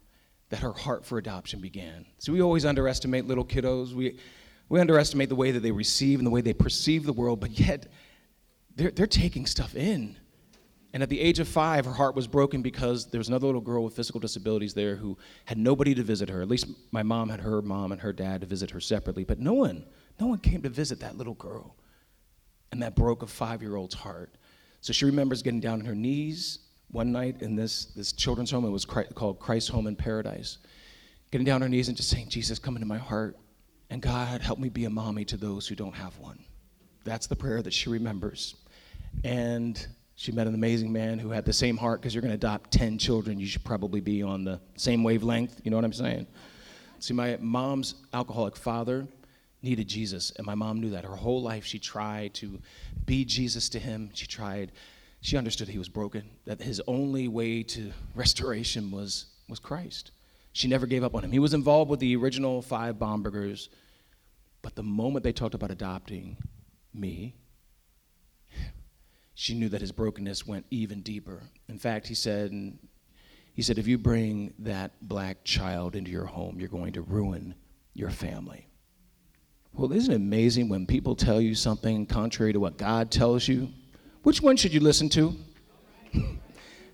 that 0.52 0.60
her 0.60 0.74
heart 0.74 1.06
for 1.06 1.18
adoption 1.18 1.62
began. 1.62 2.06
So 2.20 2.34
we 2.34 2.42
always 2.42 2.66
underestimate 2.66 3.26
little 3.26 3.46
kiddos. 3.46 3.94
We, 3.94 4.20
we 4.68 4.80
underestimate 4.80 5.30
the 5.30 5.36
way 5.36 5.52
that 5.52 5.62
they 5.62 5.72
receive 5.72 6.20
and 6.20 6.26
the 6.28 6.32
way 6.32 6.42
they 6.42 6.54
perceive 6.54 7.06
the 7.06 7.14
world, 7.14 7.40
but 7.40 7.58
yet 7.58 7.88
they're, 8.76 8.92
they're 8.92 9.08
taking 9.08 9.46
stuff 9.46 9.76
in. 9.76 10.18
And 10.94 11.02
at 11.02 11.08
the 11.08 11.22
age 11.22 11.40
of 11.40 11.48
five, 11.48 11.86
her 11.86 11.94
heart 11.94 12.16
was 12.16 12.28
broken 12.28 12.62
because 12.62 13.08
there 13.08 13.18
was 13.18 13.30
another 13.30 13.46
little 13.46 13.62
girl 13.62 13.86
with 13.86 13.96
physical 13.96 14.20
disabilities 14.20 14.74
there 14.74 14.98
who 14.98 15.18
had 15.46 15.58
nobody 15.58 15.96
to 15.96 16.04
visit 16.04 16.28
her. 16.28 16.42
At 16.42 16.50
least 16.50 16.68
my 16.92 17.02
mom 17.02 17.30
had 17.30 17.40
her 17.40 17.62
mom 17.62 17.94
and 17.94 18.02
her 18.02 18.12
dad 18.12 18.42
to 18.42 18.48
visit 18.48 18.72
her 18.72 18.82
separately, 18.82 19.24
but 19.24 19.40
no 19.40 19.54
one, 19.54 19.86
no 20.20 20.28
one 20.28 20.40
came 20.40 20.62
to 20.64 20.70
visit 20.70 21.00
that 21.00 21.18
little 21.18 21.36
girl. 21.36 21.78
And 22.74 22.82
that 22.84 22.94
broke 22.94 23.24
a 23.24 23.28
five 23.28 23.62
year 23.62 23.78
old's 23.78 23.96
heart. 23.96 24.36
So 24.82 24.92
she 24.92 25.06
remembers 25.06 25.42
getting 25.44 25.62
down 25.62 25.80
on 25.80 25.86
her 25.86 25.96
knees 25.96 26.60
one 26.92 27.12
night 27.12 27.42
in 27.42 27.56
this, 27.56 27.86
this 27.86 28.12
children's 28.12 28.52
home. 28.52 28.66
It 28.66 28.70
was 28.70 28.86
called 28.86 29.40
Christ 29.40 29.70
Home 29.70 29.88
in 29.88 29.96
Paradise. 29.96 30.58
Getting 31.32 31.46
down 31.46 31.56
on 31.56 31.62
her 31.62 31.70
knees 31.70 31.88
and 31.88 31.96
just 31.96 32.10
saying, 32.10 32.30
Jesus, 32.30 32.60
come 32.60 32.76
into 32.76 32.88
my 32.88 32.98
heart. 32.98 33.38
And 33.90 34.02
God, 34.02 34.42
help 34.42 34.60
me 34.60 34.70
be 34.70 34.86
a 34.86 34.90
mommy 34.90 35.26
to 35.26 35.38
those 35.38 35.68
who 35.68 35.76
don't 35.76 35.96
have 35.96 36.18
one. 36.20 36.40
That's 37.04 37.28
the 37.28 37.36
prayer 37.36 37.62
that 37.62 37.74
she 37.74 37.90
remembers. 37.90 38.56
And 39.24 39.86
she 40.16 40.32
met 40.32 40.48
an 40.48 40.54
amazing 40.54 40.92
man 40.92 41.20
who 41.20 41.30
had 41.32 41.46
the 41.46 41.54
same 41.54 41.78
heart 41.78 42.02
because 42.02 42.14
you're 42.14 42.22
going 42.22 42.32
to 42.32 42.36
adopt 42.36 42.72
10 42.72 42.98
children. 42.98 43.40
You 43.40 43.48
should 43.48 43.64
probably 43.64 44.02
be 44.02 44.22
on 44.22 44.44
the 44.44 44.62
same 44.76 45.04
wavelength. 45.04 45.62
You 45.64 45.72
know 45.72 45.78
what 45.78 45.86
I'm 45.86 45.94
saying? 45.94 46.28
See, 47.00 47.14
my 47.14 47.38
mom's 47.42 47.96
alcoholic 48.14 48.56
father 48.56 49.08
needed 49.64 49.88
Jesus, 49.88 50.32
and 50.38 50.46
my 50.46 50.56
mom 50.56 50.80
knew 50.80 50.92
that. 50.92 51.04
Her 51.04 51.16
whole 51.16 51.42
life, 51.42 51.66
she 51.66 51.80
tried 51.80 52.34
to 52.36 52.60
be 53.06 53.26
Jesus 53.26 53.70
to 53.70 53.80
him. 53.80 54.12
She 54.14 54.28
tried, 54.28 54.72
she 55.22 55.38
understood 55.38 55.68
he 55.68 55.78
was 55.78 55.90
broken, 55.90 56.24
that 56.46 56.62
his 56.62 56.82
only 56.88 57.28
way 57.28 57.64
to 57.64 57.92
restoration 58.16 58.92
was, 58.92 59.28
was 59.48 59.60
Christ. 59.60 60.12
She 60.52 60.68
never 60.68 60.86
gave 60.88 61.04
up 61.04 61.16
on 61.16 61.24
him. 61.24 61.32
He 61.32 61.40
was 61.40 61.54
involved 61.54 61.90
with 61.90 62.00
the 62.00 62.16
original 62.16 62.62
five 62.62 62.96
Bombergers 62.96 63.70
But 64.62 64.76
the 64.76 64.84
moment 64.84 65.24
they 65.24 65.34
talked 65.34 65.56
about 65.56 65.72
adopting 65.72 66.38
me, 66.94 67.36
she 69.34 69.56
knew 69.56 69.70
that 69.70 69.82
his 69.82 69.92
brokenness 69.92 70.46
went 70.46 70.66
even 70.70 71.02
deeper. 71.02 71.44
In 71.68 71.80
fact, 71.80 72.08
he 72.08 72.14
said, 72.14 72.78
he 73.54 73.62
said, 73.62 73.78
if 73.78 73.88
you 73.88 73.98
bring 73.98 74.54
that 74.60 74.92
black 75.02 75.44
child 75.44 75.96
into 75.96 76.12
your 76.12 76.26
home, 76.26 76.60
you're 76.60 76.70
going 76.70 76.94
to 76.94 77.02
ruin 77.02 77.56
your 77.94 78.10
family. 78.10 78.68
Well, 79.74 79.92
isn't 79.94 80.12
it 80.12 80.18
amazing 80.18 80.70
when 80.70 80.86
people 80.86 81.16
tell 81.16 81.40
you 81.40 81.56
something 81.56 82.06
contrary 82.06 82.54
to 82.54 82.60
what 82.60 82.78
God 82.78 83.10
tells 83.10 83.48
you? 83.48 83.70
Which 84.24 84.42
one 84.42 84.56
should 84.56 84.72
you 84.72 84.82
listen 84.82 85.10
to? 85.10 85.36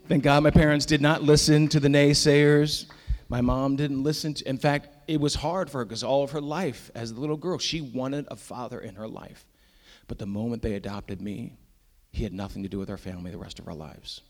Thank 0.08 0.24
God 0.24 0.44
my 0.44 0.50
parents 0.50 0.86
did 0.86 1.02
not 1.02 1.24
listen 1.24 1.68
to 1.70 1.80
the 1.82 1.90
naysayers. 1.90 2.86
My 3.28 3.42
mom 3.42 3.76
didn't 3.76 4.02
listen 4.02 4.34
to, 4.36 4.48
in 4.48 4.58
fact, 4.58 4.88
it 5.10 5.20
was 5.20 5.36
hard 5.36 5.70
for 5.70 5.80
her 5.80 5.86
because 5.86 6.04
all 6.04 6.24
of 6.24 6.32
her 6.32 6.40
life 6.40 6.90
as 6.96 7.12
a 7.12 7.16
little 7.16 7.36
girl, 7.36 7.58
she 7.58 7.82
wanted 7.82 8.28
a 8.32 8.38
father 8.38 8.80
in 8.80 8.96
her 8.96 9.10
life. 9.10 9.46
But 10.08 10.20
the 10.20 10.26
moment 10.26 10.62
they 10.62 10.76
adopted 10.76 11.22
me, 11.22 11.58
he 12.14 12.24
had 12.24 12.32
nothing 12.32 12.64
to 12.64 12.70
do 12.70 12.80
with 12.80 12.90
our 12.90 12.98
family 12.98 13.32
the 13.32 13.38
rest 13.38 13.60
of 13.60 13.68
our 13.68 13.76
lives. 13.76 14.22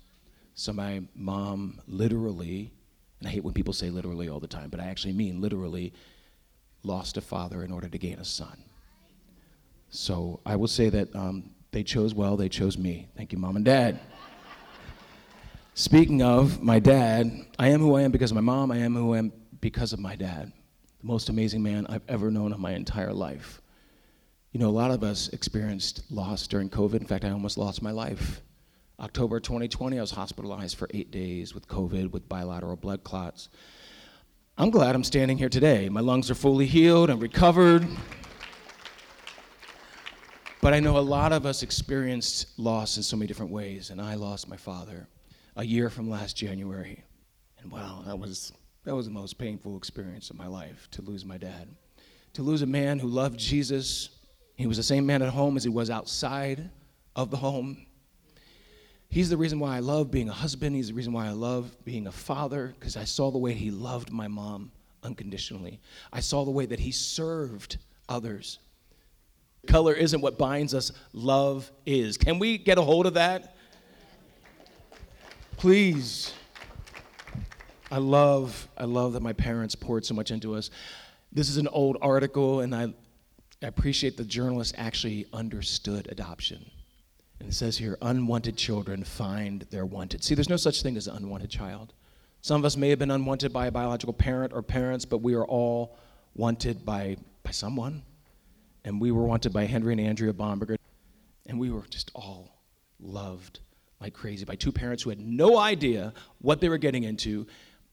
So 0.55 0.73
my 0.73 1.03
mom 1.13 1.79
literally, 1.87 2.71
and 3.19 3.29
I 3.29 3.31
hate 3.31 3.43
when 3.43 3.53
people 3.53 3.73
say 3.73 3.91
literally 3.91 4.27
all 4.27 4.39
the 4.39 4.47
time, 4.47 4.71
but 4.71 4.79
I 4.79 4.85
actually 4.87 5.13
mean 5.13 5.39
literally, 5.39 5.93
lost 6.81 7.17
a 7.17 7.21
father 7.21 7.63
in 7.63 7.71
order 7.71 7.87
to 7.87 7.97
gain 7.99 8.17
a 8.17 8.25
son. 8.25 8.57
So 9.91 10.39
I 10.47 10.55
will 10.55 10.67
say 10.67 10.89
that 10.89 11.15
um, 11.15 11.51
they 11.77 11.83
chose 11.83 12.11
well, 12.11 12.35
they 12.35 12.49
chose 12.49 12.75
me. 12.75 13.07
Thank 13.15 13.31
you, 13.31 13.37
mom 13.37 13.55
and 13.55 13.63
dad. 13.63 13.99
Speaking 15.75 16.23
of 16.23 16.59
my 16.59 16.79
dad, 16.79 17.45
I 17.59 17.67
am 17.67 17.81
who 17.81 17.95
I 17.95 18.01
am 18.01 18.09
because 18.09 18.31
of 18.31 18.35
my 18.35 18.41
mom, 18.41 18.71
I 18.71 18.77
am 18.77 18.95
who 18.95 19.13
I 19.13 19.19
am 19.19 19.31
because 19.61 19.93
of 19.93 19.99
my 19.99 20.15
dad. 20.15 20.51
The 21.01 21.05
most 21.05 21.29
amazing 21.29 21.61
man 21.61 21.85
I've 21.87 22.01
ever 22.07 22.31
known 22.31 22.51
in 22.51 22.59
my 22.59 22.71
entire 22.71 23.13
life. 23.13 23.61
You 24.53 24.59
know, 24.59 24.69
a 24.69 24.71
lot 24.71 24.89
of 24.89 25.03
us 25.03 25.27
experienced 25.27 26.01
loss 26.09 26.47
during 26.47 26.71
COVID. 26.71 26.95
In 26.95 27.05
fact, 27.05 27.23
I 27.23 27.29
almost 27.29 27.59
lost 27.59 27.83
my 27.83 27.91
life. 27.91 28.41
October 28.99 29.39
2020, 29.39 29.99
I 29.99 30.01
was 30.01 30.09
hospitalized 30.09 30.77
for 30.77 30.89
eight 30.95 31.11
days 31.11 31.53
with 31.53 31.67
COVID 31.67 32.09
with 32.09 32.27
bilateral 32.27 32.75
blood 32.75 33.03
clots. 33.03 33.49
I'm 34.57 34.71
glad 34.71 34.95
I'm 34.95 35.03
standing 35.03 35.37
here 35.37 35.47
today. 35.47 35.89
My 35.89 36.01
lungs 36.01 36.31
are 36.31 36.35
fully 36.35 36.65
healed 36.65 37.11
and 37.11 37.21
recovered. 37.21 37.87
But 40.67 40.73
I 40.73 40.81
know 40.81 40.97
a 40.97 40.99
lot 40.99 41.31
of 41.31 41.45
us 41.45 41.63
experienced 41.63 42.59
loss 42.59 42.97
in 42.97 43.03
so 43.03 43.15
many 43.15 43.25
different 43.25 43.53
ways, 43.53 43.89
and 43.89 44.01
I 44.01 44.15
lost 44.15 44.49
my 44.49 44.57
father 44.57 45.07
a 45.55 45.63
year 45.63 45.89
from 45.89 46.09
last 46.09 46.35
January. 46.35 47.05
And 47.61 47.71
wow, 47.71 48.03
that 48.05 48.19
was, 48.19 48.51
that 48.83 48.93
was 48.93 49.05
the 49.05 49.13
most 49.13 49.37
painful 49.37 49.77
experience 49.77 50.29
of 50.29 50.35
my 50.35 50.47
life 50.47 50.89
to 50.91 51.01
lose 51.01 51.23
my 51.23 51.37
dad. 51.37 51.69
To 52.33 52.43
lose 52.43 52.63
a 52.63 52.65
man 52.65 52.99
who 52.99 53.07
loved 53.07 53.39
Jesus. 53.39 54.09
He 54.55 54.67
was 54.67 54.75
the 54.75 54.83
same 54.83 55.05
man 55.05 55.21
at 55.21 55.29
home 55.29 55.55
as 55.55 55.63
he 55.63 55.69
was 55.69 55.89
outside 55.89 56.69
of 57.15 57.31
the 57.31 57.37
home. 57.37 57.85
He's 59.07 59.29
the 59.29 59.37
reason 59.37 59.61
why 59.61 59.77
I 59.77 59.79
love 59.79 60.11
being 60.11 60.27
a 60.27 60.33
husband. 60.33 60.75
He's 60.75 60.89
the 60.89 60.95
reason 60.95 61.13
why 61.13 61.27
I 61.27 61.31
love 61.31 61.77
being 61.85 62.07
a 62.07 62.11
father, 62.11 62.75
because 62.77 62.97
I 62.97 63.05
saw 63.05 63.31
the 63.31 63.37
way 63.37 63.53
he 63.53 63.71
loved 63.71 64.11
my 64.11 64.27
mom 64.27 64.73
unconditionally. 65.01 65.79
I 66.11 66.19
saw 66.19 66.43
the 66.43 66.51
way 66.51 66.65
that 66.65 66.81
he 66.81 66.91
served 66.91 67.77
others. 68.09 68.59
Color 69.65 69.93
isn't 69.93 70.21
what 70.21 70.37
binds 70.37 70.73
us, 70.73 70.91
love 71.13 71.71
is. 71.85 72.17
Can 72.17 72.39
we 72.39 72.57
get 72.57 72.77
a 72.77 72.81
hold 72.81 73.05
of 73.05 73.15
that? 73.15 73.55
Please. 75.57 76.33
I 77.91 77.97
love, 77.97 78.67
I 78.77 78.85
love 78.85 79.13
that 79.13 79.21
my 79.21 79.33
parents 79.33 79.73
poured 79.75 80.05
so 80.05 80.13
much 80.13 80.31
into 80.31 80.55
us. 80.55 80.69
This 81.31 81.49
is 81.49 81.57
an 81.57 81.67
old 81.69 81.97
article, 82.01 82.59
and 82.61 82.75
I, 82.75 82.93
I 83.63 83.67
appreciate 83.67 84.17
the 84.17 84.23
journalist 84.23 84.75
actually 84.77 85.25
understood 85.33 86.07
adoption. 86.11 86.69
And 87.39 87.49
it 87.49 87.53
says 87.53 87.77
here, 87.77 87.97
unwanted 88.01 88.57
children 88.57 89.03
find 89.03 89.61
their 89.69 89.85
wanted. 89.85 90.23
See, 90.23 90.35
there's 90.35 90.49
no 90.49 90.57
such 90.57 90.81
thing 90.81 90.97
as 90.97 91.07
an 91.07 91.17
unwanted 91.17 91.49
child. 91.49 91.93
Some 92.41 92.61
of 92.61 92.65
us 92.65 92.77
may 92.77 92.89
have 92.89 92.99
been 92.99 93.11
unwanted 93.11 93.53
by 93.53 93.67
a 93.67 93.71
biological 93.71 94.13
parent 94.13 94.53
or 94.53 94.61
parents, 94.61 95.05
but 95.05 95.19
we 95.19 95.33
are 95.33 95.45
all 95.45 95.97
wanted 96.35 96.85
by, 96.85 97.17
by 97.43 97.51
someone. 97.51 98.03
And 98.87 99.01
we 99.01 99.11
were 99.11 99.23
wanted 99.23 99.51
by 99.51 99.65
Henry 99.65 99.91
and 99.91 99.99
Andrea 99.99 100.31
Bomberger. 100.31 100.77
And 101.45 101.59
we 101.59 101.71
were 101.71 101.83
just 101.89 102.09
all 102.15 102.61
loved 103.01 103.59
like 103.99 104.13
crazy 104.13 104.45
by 104.45 104.55
two 104.55 104.71
parents 104.71 105.03
who 105.03 105.09
had 105.09 105.19
no 105.19 105.57
idea 105.57 106.13
what 106.39 106.61
they 106.61 106.69
were 106.69 106.77
getting 106.77 107.03
into. 107.03 107.45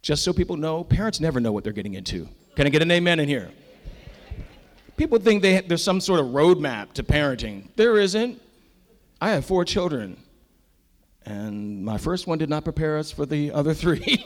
Just 0.02 0.22
so 0.22 0.32
people 0.32 0.56
know, 0.56 0.84
parents 0.84 1.18
never 1.18 1.40
know 1.40 1.50
what 1.50 1.64
they're 1.64 1.72
getting 1.72 1.94
into. 1.94 2.28
Can 2.54 2.68
I 2.68 2.70
get 2.70 2.80
an 2.80 2.92
amen 2.92 3.18
in 3.18 3.28
here? 3.28 3.50
People 4.96 5.18
think 5.18 5.42
they, 5.42 5.62
there's 5.62 5.82
some 5.82 6.00
sort 6.00 6.20
of 6.20 6.26
roadmap 6.26 6.92
to 6.92 7.02
parenting. 7.02 7.66
There 7.74 7.98
isn't. 7.98 8.40
I 9.20 9.30
have 9.30 9.44
four 9.44 9.64
children, 9.64 10.16
and 11.26 11.84
my 11.84 11.98
first 11.98 12.28
one 12.28 12.38
did 12.38 12.48
not 12.48 12.62
prepare 12.62 12.98
us 12.98 13.10
for 13.10 13.26
the 13.26 13.50
other 13.50 13.74
three. 13.74 14.24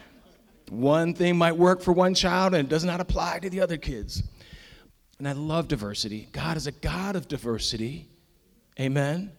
one 0.70 1.12
thing 1.12 1.36
might 1.36 1.56
work 1.58 1.82
for 1.82 1.92
one 1.92 2.14
child 2.14 2.54
and 2.54 2.66
it 2.66 2.70
does 2.70 2.84
not 2.84 3.00
apply 3.00 3.40
to 3.40 3.50
the 3.50 3.60
other 3.60 3.76
kids. 3.76 4.22
And 5.20 5.28
I 5.28 5.32
love 5.32 5.68
diversity. 5.68 6.30
God 6.32 6.56
is 6.56 6.66
a 6.66 6.72
God 6.72 7.14
of 7.14 7.28
diversity. 7.28 8.08
Amen. 8.80 9.30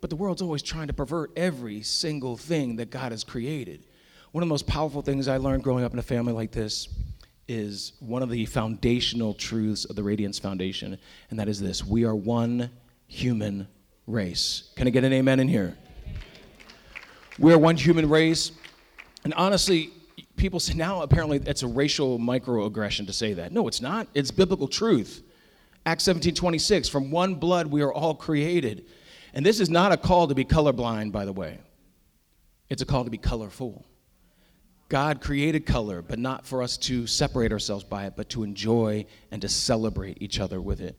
But 0.00 0.10
the 0.10 0.16
world's 0.16 0.42
always 0.42 0.64
trying 0.64 0.88
to 0.88 0.92
pervert 0.92 1.30
every 1.36 1.82
single 1.82 2.36
thing 2.36 2.74
that 2.76 2.90
God 2.90 3.12
has 3.12 3.22
created. 3.22 3.86
One 4.32 4.42
of 4.42 4.48
the 4.48 4.52
most 4.52 4.66
powerful 4.66 5.00
things 5.00 5.28
I 5.28 5.36
learned 5.36 5.62
growing 5.62 5.84
up 5.84 5.92
in 5.92 5.98
a 6.00 6.02
family 6.02 6.32
like 6.32 6.50
this 6.50 6.88
is 7.46 7.92
one 8.00 8.20
of 8.20 8.30
the 8.30 8.46
foundational 8.46 9.32
truths 9.32 9.84
of 9.84 9.94
the 9.94 10.02
Radiance 10.02 10.40
Foundation, 10.40 10.98
and 11.30 11.38
that 11.38 11.48
is 11.48 11.60
this 11.60 11.84
we 11.84 12.04
are 12.04 12.16
one 12.16 12.68
human 13.06 13.68
race. 14.08 14.72
Can 14.74 14.88
I 14.88 14.90
get 14.90 15.04
an 15.04 15.12
amen 15.12 15.38
in 15.38 15.46
here? 15.46 15.76
We 17.38 17.52
are 17.52 17.58
one 17.58 17.76
human 17.76 18.08
race. 18.08 18.50
And 19.22 19.32
honestly, 19.34 19.92
people 20.38 20.60
say 20.60 20.74
now 20.74 21.02
apparently 21.02 21.40
it's 21.44 21.62
a 21.62 21.68
racial 21.68 22.18
microaggression 22.18 23.06
to 23.06 23.12
say 23.12 23.34
that. 23.34 23.52
No, 23.52 23.68
it's 23.68 23.82
not. 23.82 24.08
It's 24.14 24.30
biblical 24.30 24.68
truth. 24.68 25.22
Acts 25.84 26.04
17 26.04 26.34
26, 26.34 26.88
from 26.88 27.10
one 27.10 27.34
blood 27.34 27.66
we 27.66 27.82
are 27.82 27.92
all 27.92 28.14
created. 28.14 28.86
And 29.34 29.44
this 29.44 29.60
is 29.60 29.68
not 29.68 29.92
a 29.92 29.96
call 29.96 30.28
to 30.28 30.34
be 30.34 30.44
colorblind, 30.44 31.12
by 31.12 31.24
the 31.24 31.32
way. 31.32 31.58
It's 32.70 32.82
a 32.82 32.86
call 32.86 33.04
to 33.04 33.10
be 33.10 33.18
colorful. 33.18 33.84
God 34.88 35.20
created 35.20 35.66
color, 35.66 36.00
but 36.00 36.18
not 36.18 36.46
for 36.46 36.62
us 36.62 36.78
to 36.78 37.06
separate 37.06 37.52
ourselves 37.52 37.84
by 37.84 38.06
it, 38.06 38.14
but 38.16 38.30
to 38.30 38.42
enjoy 38.42 39.04
and 39.30 39.42
to 39.42 39.48
celebrate 39.48 40.22
each 40.22 40.40
other 40.40 40.60
with 40.60 40.80
it. 40.80 40.98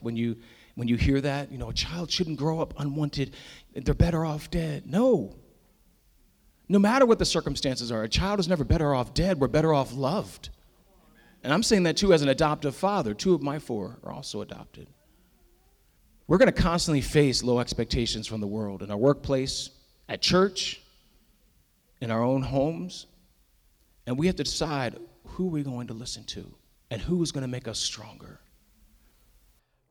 When 0.00 0.16
you 0.16 0.36
when 0.76 0.86
you 0.86 0.96
hear 0.96 1.20
that, 1.20 1.50
you 1.50 1.58
know, 1.58 1.70
a 1.70 1.74
child 1.74 2.10
shouldn't 2.10 2.38
grow 2.38 2.60
up 2.60 2.72
unwanted, 2.78 3.34
they're 3.74 3.94
better 3.94 4.24
off 4.24 4.48
dead. 4.48 4.86
No. 4.86 5.34
No 6.68 6.78
matter 6.78 7.06
what 7.06 7.18
the 7.18 7.24
circumstances 7.24 7.90
are, 7.90 8.02
a 8.02 8.08
child 8.08 8.40
is 8.40 8.48
never 8.48 8.64
better 8.64 8.94
off 8.94 9.14
dead, 9.14 9.40
we're 9.40 9.48
better 9.48 9.72
off 9.72 9.94
loved. 9.94 10.50
And 11.42 11.52
I'm 11.52 11.62
saying 11.62 11.84
that 11.84 11.96
too 11.96 12.12
as 12.12 12.22
an 12.22 12.28
adoptive 12.28 12.74
father. 12.74 13.14
Two 13.14 13.34
of 13.34 13.42
my 13.42 13.58
four 13.58 13.98
are 14.02 14.12
also 14.12 14.42
adopted. 14.42 14.88
We're 16.26 16.38
going 16.38 16.52
to 16.52 16.62
constantly 16.62 17.00
face 17.00 17.42
low 17.42 17.58
expectations 17.58 18.26
from 18.26 18.40
the 18.40 18.46
world 18.46 18.82
in 18.82 18.90
our 18.90 18.98
workplace, 18.98 19.70
at 20.08 20.20
church, 20.20 20.82
in 22.02 22.10
our 22.10 22.22
own 22.22 22.42
homes. 22.42 23.06
And 24.06 24.18
we 24.18 24.26
have 24.26 24.36
to 24.36 24.44
decide 24.44 24.98
who 25.24 25.46
we're 25.46 25.64
going 25.64 25.86
to 25.86 25.94
listen 25.94 26.24
to 26.24 26.54
and 26.90 27.00
who 27.00 27.22
is 27.22 27.32
going 27.32 27.42
to 27.42 27.48
make 27.48 27.66
us 27.66 27.78
stronger. 27.78 28.40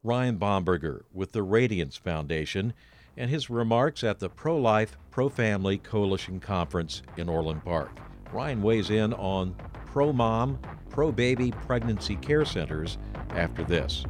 Ryan 0.04 0.38
Bomberger 0.38 1.04
with 1.12 1.32
the 1.32 1.44
Radiance 1.44 1.98
Foundation 1.98 2.74
and 3.18 3.30
his 3.30 3.50
remarks 3.50 4.04
at 4.04 4.20
the 4.20 4.30
Pro 4.30 4.58
Life, 4.58 4.96
Pro 5.12 5.28
Family 5.28 5.80
Coalition 5.80 6.40
Conference 6.40 7.02
in 7.18 7.28
Orland 7.28 7.66
Park. 7.66 7.90
Ryan 8.32 8.62
weighs 8.62 8.90
in 8.90 9.14
on 9.14 9.56
pro 9.88 10.14
mom, 10.14 10.60
pro 10.90 11.12
baby 11.12 11.52
pregnancy 11.52 12.16
care 12.16 12.46
centers 12.46 12.98
after 13.32 13.64
this. 13.64 14.06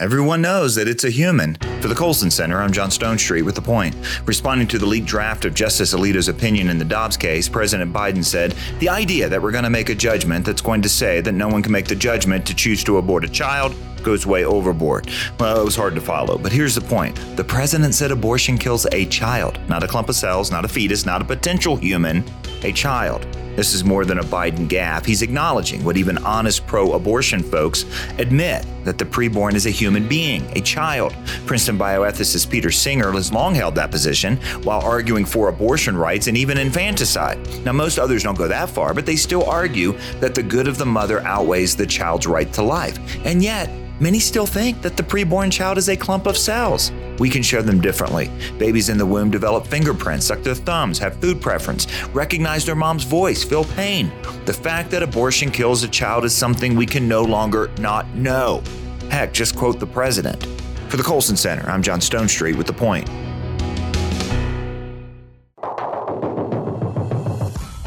Everyone 0.00 0.42
knows 0.42 0.74
that 0.74 0.88
it's 0.88 1.04
a 1.04 1.08
human. 1.08 1.54
For 1.80 1.86
the 1.86 1.94
Colson 1.94 2.28
Center, 2.28 2.60
I'm 2.60 2.72
John 2.72 2.88
Stonestreet 2.90 3.44
with 3.44 3.54
The 3.54 3.62
Point. 3.62 3.94
Responding 4.26 4.66
to 4.66 4.78
the 4.80 4.84
leaked 4.84 5.06
draft 5.06 5.44
of 5.44 5.54
Justice 5.54 5.94
Alito's 5.94 6.26
opinion 6.26 6.68
in 6.68 6.78
the 6.78 6.84
Dobbs 6.84 7.16
case, 7.16 7.48
President 7.48 7.92
Biden 7.92 8.24
said, 8.24 8.56
The 8.80 8.88
idea 8.88 9.28
that 9.28 9.40
we're 9.40 9.52
going 9.52 9.62
to 9.62 9.70
make 9.70 9.90
a 9.90 9.94
judgment 9.94 10.46
that's 10.46 10.60
going 10.60 10.82
to 10.82 10.88
say 10.88 11.20
that 11.20 11.30
no 11.30 11.46
one 11.46 11.62
can 11.62 11.70
make 11.70 11.86
the 11.86 11.94
judgment 11.94 12.44
to 12.46 12.56
choose 12.56 12.82
to 12.82 12.98
abort 12.98 13.22
a 13.22 13.28
child 13.28 13.76
goes 14.02 14.26
way 14.26 14.44
overboard. 14.44 15.08
Well, 15.40 15.60
it 15.60 15.64
was 15.64 15.76
hard 15.76 15.94
to 15.94 16.00
follow, 16.00 16.38
but 16.38 16.52
here's 16.52 16.74
the 16.74 16.80
point. 16.80 17.16
The 17.36 17.44
president 17.44 17.94
said 17.94 18.10
abortion 18.10 18.58
kills 18.58 18.86
a 18.92 19.06
child, 19.06 19.58
not 19.68 19.82
a 19.82 19.88
clump 19.88 20.08
of 20.08 20.16
cells, 20.16 20.50
not 20.50 20.64
a 20.64 20.68
fetus, 20.68 21.06
not 21.06 21.22
a 21.22 21.24
potential 21.24 21.76
human. 21.76 22.24
A 22.64 22.72
child. 22.72 23.26
This 23.56 23.72
is 23.72 23.84
more 23.84 24.04
than 24.04 24.18
a 24.18 24.24
Biden 24.24 24.68
gaffe. 24.68 25.06
He's 25.06 25.22
acknowledging 25.22 25.84
what 25.84 25.96
even 25.96 26.18
honest 26.18 26.66
pro 26.66 26.92
abortion 26.92 27.40
folks 27.40 27.84
admit 28.18 28.66
that 28.82 28.98
the 28.98 29.04
preborn 29.04 29.54
is 29.54 29.66
a 29.66 29.70
human 29.70 30.08
being, 30.08 30.44
a 30.56 30.60
child. 30.60 31.14
Princeton 31.46 31.78
bioethicist 31.78 32.50
Peter 32.50 32.72
Singer 32.72 33.12
has 33.12 33.32
long 33.32 33.54
held 33.54 33.76
that 33.76 33.92
position 33.92 34.36
while 34.64 34.80
arguing 34.80 35.24
for 35.24 35.48
abortion 35.48 35.96
rights 35.96 36.26
and 36.26 36.36
even 36.36 36.58
infanticide. 36.58 37.38
Now, 37.64 37.72
most 37.72 37.98
others 37.98 38.24
don't 38.24 38.36
go 38.36 38.48
that 38.48 38.70
far, 38.70 38.92
but 38.92 39.06
they 39.06 39.16
still 39.16 39.44
argue 39.44 39.96
that 40.18 40.34
the 40.34 40.42
good 40.42 40.66
of 40.66 40.76
the 40.76 40.86
mother 40.86 41.20
outweighs 41.20 41.76
the 41.76 41.86
child's 41.86 42.26
right 42.26 42.52
to 42.54 42.62
life. 42.62 42.98
And 43.24 43.42
yet, 43.42 43.70
Many 44.00 44.18
still 44.18 44.46
think 44.46 44.82
that 44.82 44.96
the 44.96 45.04
preborn 45.04 45.52
child 45.52 45.78
is 45.78 45.88
a 45.88 45.96
clump 45.96 46.26
of 46.26 46.36
cells. 46.36 46.90
We 47.20 47.30
can 47.30 47.44
show 47.44 47.62
them 47.62 47.80
differently. 47.80 48.28
Babies 48.58 48.88
in 48.88 48.98
the 48.98 49.06
womb 49.06 49.30
develop 49.30 49.68
fingerprints, 49.68 50.26
suck 50.26 50.42
their 50.42 50.56
thumbs, 50.56 50.98
have 50.98 51.20
food 51.20 51.40
preference, 51.40 51.86
recognize 52.06 52.66
their 52.66 52.74
mom's 52.74 53.04
voice, 53.04 53.44
feel 53.44 53.64
pain. 53.64 54.10
The 54.46 54.52
fact 54.52 54.90
that 54.90 55.04
abortion 55.04 55.48
kills 55.52 55.84
a 55.84 55.88
child 55.88 56.24
is 56.24 56.34
something 56.34 56.74
we 56.74 56.86
can 56.86 57.06
no 57.06 57.22
longer 57.22 57.70
not 57.78 58.08
know. 58.16 58.64
Heck, 59.10 59.32
just 59.32 59.54
quote 59.54 59.78
the 59.78 59.86
president. 59.86 60.44
For 60.88 60.96
the 60.96 61.04
Colson 61.04 61.36
Center, 61.36 61.68
I'm 61.70 61.82
John 61.82 62.00
Stonestreet 62.00 62.56
with 62.56 62.66
The 62.66 62.72
Point. 62.72 63.08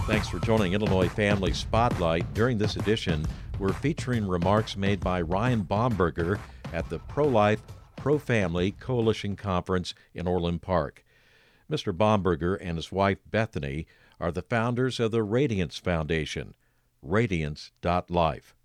Thanks 0.08 0.30
for 0.30 0.40
joining 0.40 0.72
Illinois 0.72 1.10
Family 1.10 1.52
Spotlight. 1.52 2.34
During 2.34 2.58
this 2.58 2.78
edition, 2.78 3.26
we're 3.60 3.74
featuring 3.74 4.28
remarks 4.28 4.78
made 4.78 5.00
by 5.00 5.22
Ryan 5.22 5.64
Bomberger 5.64 6.40
at 6.74 6.90
the 6.90 7.00
Pro 7.00 7.28
Life, 7.28 7.62
Pro 7.96 8.20
Family 8.20 8.72
Coalition 8.72 9.36
Conference 9.36 9.96
in 10.14 10.28
Orland 10.28 10.62
Park. 10.62 11.04
Mr. 11.70 11.92
Bomberger 11.92 12.58
and 12.62 12.78
his 12.78 12.92
wife 12.92 13.18
Bethany 13.30 13.88
are 14.20 14.32
the 14.32 14.42
founders 14.42 15.00
of 15.00 15.12
the 15.12 15.24
Radiance 15.24 15.78
Foundation, 15.78 16.54
radiance.life. 17.02 18.56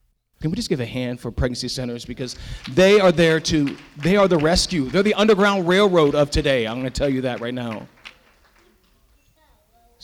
Can 0.41 0.51
we 0.51 0.57
just 0.57 0.69
give 0.69 0.81
a 0.81 0.87
hand 0.87 1.21
for 1.21 1.31
pregnancy 1.31 1.69
centers 1.69 2.05
because 2.05 2.37
they 2.71 3.01
are 3.01 3.13
there 3.13 3.41
to, 3.41 3.77
they 3.97 4.17
are 4.17 4.29
the 4.29 4.39
rescue. 4.39 4.91
They're 4.91 5.03
the 5.03 5.15
Underground 5.15 5.69
Railroad 5.69 6.15
of 6.15 6.31
today. 6.31 6.67
I'm 6.67 6.81
going 6.81 6.91
to 6.93 6.99
tell 6.99 7.09
you 7.09 7.23
that 7.23 7.41
right 7.41 7.55
now. 7.55 7.87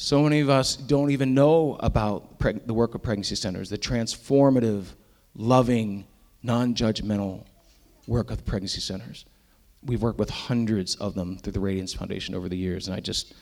So 0.00 0.23
many 0.23 0.38
of 0.38 0.49
us 0.49 0.76
don't 0.76 1.11
even 1.11 1.35
know 1.35 1.76
about 1.81 2.38
preg- 2.38 2.64
the 2.69 2.73
work 2.73 2.95
of 2.95 3.02
pregnancy 3.02 3.35
centers, 3.35 3.69
the 3.69 3.76
transformative, 3.76 4.85
loving, 5.35 6.07
non 6.40 6.76
judgmental 6.76 7.45
work 8.07 8.31
of 8.31 8.47
pregnancy 8.47 8.81
centers. 8.81 9.25
We've 9.85 10.00
worked 10.00 10.21
with 10.21 10.31
hundreds 10.31 10.95
of 10.95 11.17
them 11.17 11.37
through 11.37 11.55
the 11.55 11.59
Radiance 11.59 11.95
Foundation 11.95 12.37
over 12.37 12.49
the 12.49 12.57
years, 12.57 12.87
and 12.87 12.97
I 12.97 13.00
just 13.00 13.35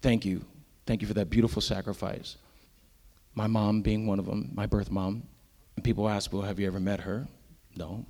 thank 0.00 0.24
you. 0.24 0.44
Thank 0.86 1.02
you 1.02 1.08
for 1.08 1.14
that 1.14 1.28
beautiful 1.28 1.60
sacrifice. 1.60 2.36
My 3.34 3.48
mom 3.48 3.82
being 3.82 4.06
one 4.06 4.20
of 4.20 4.26
them, 4.26 4.52
my 4.54 4.66
birth 4.66 4.92
mom. 4.92 5.24
And 5.74 5.84
people 5.84 6.08
ask, 6.08 6.32
well, 6.32 6.42
have 6.42 6.60
you 6.60 6.68
ever 6.68 6.78
met 6.78 7.00
her? 7.00 7.26
No. 7.74 8.06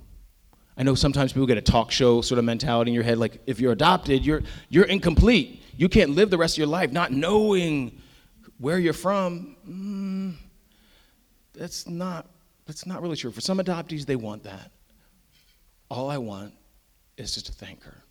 I 0.77 0.83
know 0.83 0.93
sometimes 0.93 1.33
people 1.33 1.47
get 1.47 1.57
a 1.57 1.63
talk 1.63 1.91
show 1.91 2.21
sort 2.21 2.37
of 2.37 2.45
mentality 2.45 2.91
in 2.91 2.95
your 2.95 3.03
head, 3.03 3.17
like 3.17 3.41
if 3.47 3.59
you're 3.59 3.71
adopted, 3.71 4.23
you're, 4.23 4.43
you're 4.69 4.85
incomplete. 4.85 5.63
You 5.77 5.89
can't 5.89 6.11
live 6.11 6.29
the 6.29 6.37
rest 6.37 6.55
of 6.55 6.59
your 6.59 6.67
life 6.67 6.91
not 6.91 7.11
knowing 7.11 8.01
where 8.59 8.79
you're 8.79 8.93
from. 8.93 9.55
Mm, 9.67 10.35
that's 11.53 11.87
not 11.87 12.27
that's 12.65 12.85
not 12.85 13.01
really 13.01 13.15
true. 13.15 13.31
For 13.31 13.41
some 13.41 13.59
adoptees, 13.59 14.05
they 14.05 14.15
want 14.15 14.43
that. 14.43 14.71
All 15.89 16.09
I 16.09 16.17
want 16.17 16.53
is 17.17 17.33
just 17.33 17.45
to 17.45 17.51
thank 17.51 17.83
her. 17.83 18.01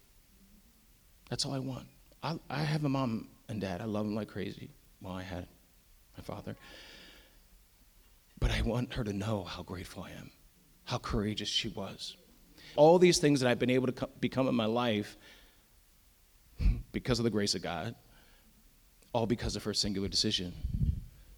That's 1.29 1.45
all 1.45 1.53
I 1.53 1.59
want. 1.59 1.87
I, 2.23 2.39
I 2.49 2.61
have 2.61 2.85
a 2.85 2.89
mom 2.89 3.29
and 3.49 3.61
dad. 3.61 3.81
I 3.81 3.85
love 3.85 4.07
them 4.07 4.15
like 4.15 4.29
crazy. 4.29 4.71
Well, 5.01 5.15
I 5.15 5.23
had 5.23 5.47
my 6.17 6.23
father. 6.23 6.57
But 8.39 8.53
I 8.53 8.63
want 8.63 8.93
her 8.95 9.03
to 9.05 9.13
know 9.13 9.43
how 9.43 9.63
grateful 9.63 10.05
I 10.05 10.11
am, 10.11 10.31
how 10.85 10.99
courageous 10.99 11.49
she 11.49 11.69
was. 11.69 12.17
All 12.77 12.99
these 12.99 13.19
things 13.19 13.41
that 13.41 13.51
I've 13.51 13.59
been 13.59 13.71
able 13.71 13.87
to 13.87 13.93
co- 13.93 14.11
become 14.21 14.49
in 14.49 14.55
my 14.55 14.67
life 14.67 15.17
because 16.93 17.19
of 17.19 17.25
the 17.25 17.31
grace 17.31 17.55
of 17.55 17.63
God, 17.63 17.95
all 19.13 19.27
because 19.27 19.57
of 19.57 19.65
her 19.65 19.75
singular 19.75 20.09
decision. 20.09 20.53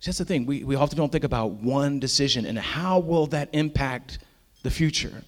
See, 0.01 0.11
that's 0.11 0.19
the 0.19 0.25
thing. 0.25 0.47
We, 0.47 0.65
we 0.65 0.77
often 0.77 0.97
don't 0.97 1.11
think 1.11 1.25
about 1.25 1.53
one 1.53 1.99
decision 2.01 2.47
and 2.47 2.59
how 2.59 2.99
will 2.99 3.27
that 3.29 3.49
impact 3.53 4.19
the 4.63 4.71
future. 4.71 5.23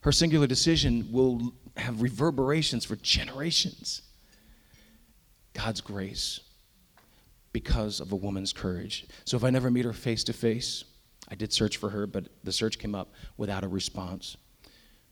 Her 0.00 0.12
singular 0.12 0.46
decision 0.46 1.08
will 1.10 1.52
have 1.76 2.00
reverberations 2.00 2.84
for 2.84 2.96
generations. 2.96 4.02
God's 5.52 5.80
grace 5.80 6.40
because 7.52 8.00
of 8.00 8.12
a 8.12 8.16
woman's 8.16 8.52
courage. 8.52 9.06
So 9.24 9.36
if 9.36 9.44
I 9.44 9.50
never 9.50 9.70
meet 9.70 9.84
her 9.84 9.92
face 9.92 10.24
to 10.24 10.32
face, 10.32 10.84
I 11.28 11.34
did 11.34 11.52
search 11.52 11.76
for 11.76 11.90
her, 11.90 12.06
but 12.06 12.28
the 12.44 12.52
search 12.52 12.78
came 12.78 12.94
up 12.94 13.12
without 13.36 13.64
a 13.64 13.68
response. 13.68 14.36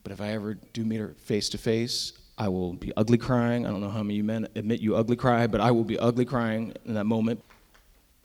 But 0.02 0.12
if 0.12 0.20
I 0.20 0.28
ever 0.32 0.54
do 0.54 0.84
meet 0.84 1.00
her 1.00 1.14
face 1.18 1.48
to 1.50 1.58
face, 1.58 2.12
I 2.38 2.48
will 2.48 2.74
be 2.74 2.92
ugly 2.96 3.18
crying. 3.18 3.66
I 3.66 3.70
don't 3.70 3.80
know 3.80 3.90
how 3.90 4.02
many 4.02 4.20
men 4.20 4.46
admit 4.54 4.80
you 4.80 4.96
ugly 4.96 5.16
cry, 5.16 5.46
but 5.46 5.60
I 5.60 5.70
will 5.70 5.84
be 5.84 5.98
ugly 5.98 6.24
crying 6.24 6.74
in 6.84 6.94
that 6.94 7.04
moment. 7.04 7.42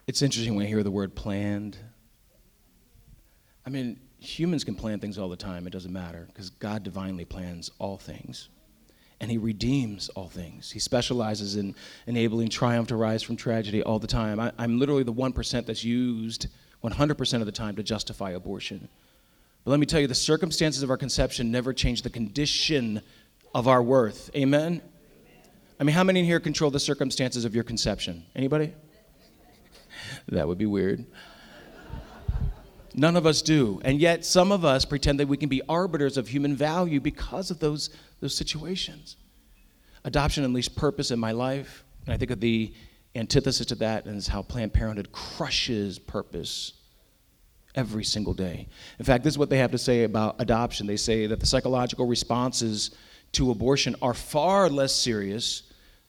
It's 0.07 0.21
interesting 0.21 0.55
when 0.55 0.65
I 0.65 0.69
hear 0.69 0.83
the 0.83 0.91
word 0.91 1.15
planned. 1.15 1.77
I 3.65 3.69
mean, 3.69 3.99
humans 4.19 4.63
can 4.63 4.75
plan 4.75 4.99
things 4.99 5.17
all 5.17 5.29
the 5.29 5.37
time, 5.37 5.65
it 5.65 5.69
doesn't 5.69 5.93
matter, 5.93 6.27
because 6.27 6.49
God 6.49 6.83
divinely 6.83 7.23
plans 7.23 7.71
all 7.79 7.97
things. 7.97 8.49
And 9.21 9.31
He 9.31 9.37
redeems 9.37 10.09
all 10.09 10.27
things. 10.27 10.71
He 10.71 10.79
specializes 10.79 11.55
in 11.55 11.75
enabling 12.07 12.49
triumph 12.49 12.89
to 12.89 12.95
rise 12.97 13.23
from 13.23 13.37
tragedy 13.37 13.81
all 13.81 13.99
the 13.99 14.07
time. 14.07 14.39
I, 14.39 14.51
I'm 14.57 14.79
literally 14.79 15.03
the 15.03 15.13
1% 15.13 15.65
that's 15.65 15.83
used 15.83 16.47
100% 16.83 17.39
of 17.39 17.45
the 17.45 17.51
time 17.51 17.75
to 17.75 17.83
justify 17.83 18.31
abortion. 18.31 18.89
But 19.63 19.71
let 19.71 19.79
me 19.79 19.85
tell 19.85 19.99
you, 20.01 20.07
the 20.07 20.15
circumstances 20.15 20.81
of 20.81 20.89
our 20.89 20.97
conception 20.97 21.51
never 21.51 21.71
change 21.71 22.01
the 22.01 22.09
condition 22.09 23.01
of 23.53 23.67
our 23.67 23.81
worth. 23.81 24.29
Amen? 24.35 24.81
I 25.79 25.83
mean, 25.83 25.95
how 25.95 26.03
many 26.03 26.19
in 26.19 26.25
here 26.25 26.39
control 26.39 26.71
the 26.71 26.79
circumstances 26.79 27.43
of 27.45 27.55
your 27.55 27.63
conception? 27.63 28.23
Anybody? 28.35 28.73
that 30.29 30.47
would 30.47 30.57
be 30.57 30.65
weird. 30.65 31.05
None 32.93 33.15
of 33.15 33.25
us 33.25 33.41
do. 33.41 33.81
And 33.83 33.99
yet, 33.99 34.25
some 34.25 34.51
of 34.51 34.65
us 34.65 34.85
pretend 34.85 35.19
that 35.19 35.27
we 35.27 35.37
can 35.37 35.49
be 35.49 35.61
arbiters 35.69 36.17
of 36.17 36.27
human 36.27 36.55
value 36.55 36.99
because 36.99 37.49
of 37.49 37.59
those, 37.59 37.89
those 38.19 38.35
situations. 38.35 39.15
Adoption 40.03 40.43
unleashed 40.43 40.75
purpose 40.75 41.11
in 41.11 41.19
my 41.19 41.31
life. 41.31 41.83
And 42.05 42.13
I 42.13 42.17
think 42.17 42.31
of 42.31 42.39
the 42.39 42.73
antithesis 43.15 43.65
to 43.67 43.75
that 43.75 44.07
is 44.07 44.27
how 44.27 44.41
Planned 44.41 44.73
Parenthood 44.73 45.11
crushes 45.11 45.99
purpose 45.99 46.73
every 47.75 48.03
single 48.03 48.33
day. 48.33 48.67
In 48.99 49.05
fact, 49.05 49.23
this 49.23 49.33
is 49.33 49.37
what 49.37 49.49
they 49.49 49.57
have 49.57 49.71
to 49.71 49.77
say 49.77 50.03
about 50.03 50.35
adoption. 50.39 50.87
They 50.87 50.97
say 50.97 51.27
that 51.27 51.39
the 51.39 51.45
psychological 51.45 52.05
responses 52.05 52.91
to 53.33 53.51
abortion 53.51 53.95
are 54.01 54.13
far 54.13 54.69
less 54.69 54.93
serious 54.93 55.63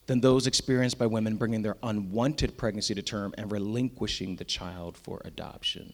than 0.07 0.21
those 0.21 0.47
experienced 0.47 0.99
by 0.99 1.07
women 1.07 1.37
bringing 1.37 1.63
their 1.63 1.77
unwanted 1.83 2.57
pregnancy 2.57 2.95
to 2.95 3.03
term 3.03 3.33
and 3.39 3.53
relinquishing 3.53 4.37
the 4.37 4.45
child 4.45 4.97
for 4.97 5.23
adoption. 5.25 5.93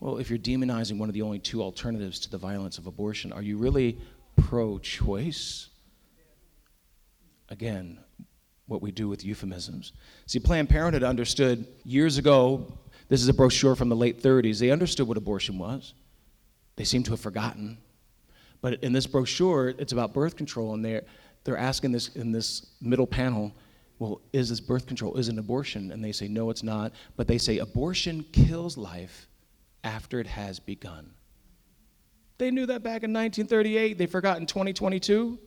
Well, 0.00 0.18
if 0.18 0.30
you're 0.30 0.38
demonizing 0.38 0.98
one 0.98 1.08
of 1.08 1.14
the 1.14 1.22
only 1.22 1.40
two 1.40 1.62
alternatives 1.62 2.20
to 2.20 2.30
the 2.30 2.38
violence 2.38 2.78
of 2.78 2.86
abortion, 2.86 3.32
are 3.32 3.42
you 3.42 3.58
really 3.58 3.98
pro 4.36 4.78
choice? 4.78 5.68
Again, 7.48 7.98
what 8.66 8.82
we 8.82 8.92
do 8.92 9.08
with 9.08 9.24
euphemisms. 9.24 9.92
See, 10.26 10.38
Planned 10.38 10.68
Parenthood 10.68 11.02
understood 11.02 11.66
years 11.84 12.18
ago, 12.18 12.78
this 13.08 13.22
is 13.22 13.28
a 13.28 13.34
brochure 13.34 13.74
from 13.74 13.88
the 13.88 13.96
late 13.96 14.22
30s, 14.22 14.60
they 14.60 14.70
understood 14.70 15.08
what 15.08 15.16
abortion 15.16 15.58
was. 15.58 15.94
They 16.76 16.84
seem 16.84 17.02
to 17.04 17.10
have 17.10 17.20
forgotten. 17.20 17.78
But 18.60 18.82
in 18.82 18.92
this 18.92 19.06
brochure, 19.06 19.68
it's 19.78 19.92
about 19.92 20.12
birth 20.12 20.36
control, 20.36 20.74
and 20.74 20.84
they're, 20.84 21.04
they're 21.44 21.56
asking 21.56 21.92
this 21.92 22.08
in 22.16 22.32
this 22.32 22.66
middle 22.80 23.06
panel, 23.06 23.52
well, 23.98 24.20
is 24.32 24.48
this 24.48 24.60
birth 24.60 24.86
control? 24.86 25.16
Is 25.16 25.28
it 25.28 25.32
an 25.32 25.38
abortion? 25.38 25.90
And 25.92 26.04
they 26.04 26.12
say, 26.12 26.28
no, 26.28 26.50
it's 26.50 26.62
not. 26.62 26.92
But 27.16 27.26
they 27.26 27.38
say, 27.38 27.58
abortion 27.58 28.24
kills 28.32 28.76
life 28.76 29.28
after 29.82 30.20
it 30.20 30.26
has 30.26 30.60
begun. 30.60 31.10
They 32.38 32.52
knew 32.52 32.66
that 32.66 32.84
back 32.84 33.02
in 33.02 33.12
1938. 33.12 33.98
They 33.98 34.06
forgot 34.06 34.38
in 34.38 34.46
2022. 34.46 35.38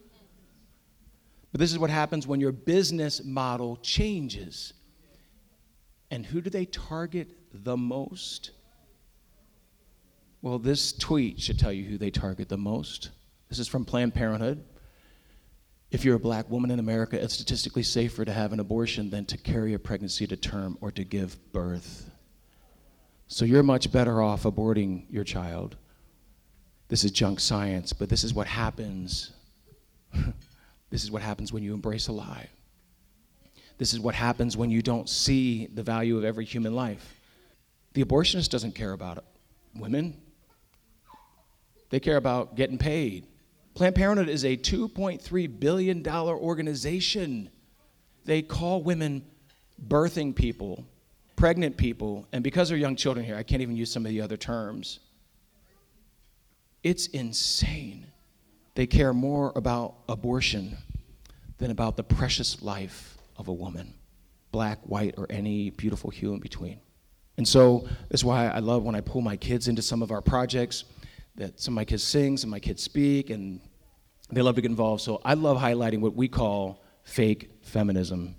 But 1.52 1.60
this 1.60 1.72
is 1.72 1.80
what 1.80 1.90
happens 1.90 2.28
when 2.28 2.40
your 2.40 2.52
business 2.52 3.24
model 3.24 3.78
changes. 3.78 4.74
And 6.10 6.26
who 6.26 6.42
do 6.42 6.50
they 6.50 6.66
target 6.66 7.30
the 7.54 7.78
most? 7.78 8.52
Well, 10.42 10.58
this 10.58 10.92
tweet 10.92 11.40
should 11.40 11.60
tell 11.60 11.72
you 11.72 11.84
who 11.84 11.98
they 12.00 12.10
target 12.10 12.50
the 12.50 12.58
most. 12.58 13.12
This 13.50 13.60
is 13.60 13.68
from 13.68 13.86
Planned 13.86 14.16
Parenthood. 14.16 14.64
If 15.92 16.04
you're 16.04 16.16
a 16.16 16.20
black 16.20 16.50
woman 16.50 16.72
in 16.72 16.80
America, 16.80 17.22
it's 17.22 17.36
statistically 17.36 17.84
safer 17.84 18.26
to 18.26 18.34
have 18.34 18.52
an 18.52 18.60
abortion 18.60 19.10
than 19.12 19.26
to 19.26 19.38
carry 19.38 19.74
a 19.74 19.80
pregnancy 19.80 20.26
to 20.26 20.36
term 20.36 20.78
or 20.82 20.90
to 20.92 21.04
give 21.04 21.38
birth. 21.52 22.10
So 23.28 23.46
you're 23.46 23.62
much 23.62 23.92
better 23.92 24.22
off 24.22 24.44
aborting 24.44 25.06
your 25.12 25.24
child. 25.24 25.76
This 26.88 27.04
is 27.04 27.12
junk 27.12 27.40
science, 27.40 27.94
but 27.94 28.10
this 28.10 28.24
is 28.24 28.34
what 28.34 28.48
happens. 28.48 29.32
this 30.90 31.04
is 31.04 31.12
what 31.12 31.22
happens 31.22 31.54
when 31.54 31.62
you 31.62 31.74
embrace 31.74 32.08
a 32.08 32.14
lie. 32.14 32.50
This 33.78 33.94
is 33.94 34.00
what 34.00 34.16
happens 34.16 34.58
when 34.58 34.72
you 34.72 34.82
don't 34.82 35.08
see 35.08 35.68
the 35.68 35.84
value 35.84 36.18
of 36.18 36.24
every 36.24 36.46
human 36.46 36.74
life. 36.74 37.20
The 37.94 38.04
abortionist 38.04 38.50
doesn't 38.50 38.74
care 38.74 38.94
about. 38.94 39.24
Women, 39.76 40.20
they 41.92 42.00
care 42.00 42.18
about 42.18 42.56
getting 42.56 42.80
paid. 42.80 43.28
Planned 43.76 43.96
Parenthood 43.96 44.30
is 44.30 44.44
a 44.44 44.58
$2.3 44.58 45.60
billion 45.60 46.08
organization. 46.08 47.50
They 48.26 48.42
call 48.42 48.82
women 48.82 49.24
birthing 49.88 50.36
people, 50.36 50.86
pregnant 51.36 51.78
people, 51.78 52.28
and 52.32 52.44
because 52.44 52.70
they're 52.70 52.78
young 52.78 52.96
children 52.96 53.26
here, 53.26 53.36
I 53.36 53.44
can't 53.44 53.62
even 53.62 53.76
use 53.76 53.92
some 53.92 54.06
of 54.06 54.10
the 54.10 54.22
other 54.22 54.38
terms. 54.38 55.00
It's 56.84 57.08
insane. 57.08 58.08
They 58.74 58.88
care 58.88 59.14
more 59.14 59.52
about 59.56 59.96
abortion 60.08 60.78
than 61.58 61.72
about 61.72 61.98
the 61.98 62.04
precious 62.04 62.62
life 62.62 63.18
of 63.38 63.50
a 63.50 63.54
woman, 63.54 63.94
black, 64.52 64.80
white, 64.84 65.16
or 65.18 65.28
any 65.30 65.72
beautiful 65.72 66.10
hue 66.10 66.34
in 66.34 66.40
between. 66.40 66.80
And 67.38 67.48
so 67.48 67.88
that's 68.10 68.24
why 68.24 68.48
I 68.48 68.60
love 68.60 68.84
when 68.84 68.96
I 68.96 69.02
pull 69.02 69.22
my 69.22 69.36
kids 69.36 69.68
into 69.68 69.82
some 69.82 70.02
of 70.02 70.12
our 70.12 70.22
projects 70.22 70.86
that 71.36 71.60
some 71.60 71.74
of 71.74 71.76
my 71.76 71.86
kids 71.86 72.04
sing, 72.04 72.38
some 72.38 72.50
of 72.50 72.52
my 72.52 72.60
kids 72.60 72.84
speak, 72.84 73.30
and 73.30 73.60
they 74.32 74.42
love 74.42 74.56
to 74.56 74.62
get 74.62 74.72
involved. 74.72 75.02
So 75.02 75.22
I 75.24 75.34
love 75.34 75.58
highlighting 75.58 76.00
what 76.00 76.16
we 76.16 76.28
call 76.28 76.82
fake 77.04 77.50
feminism. 77.64 78.36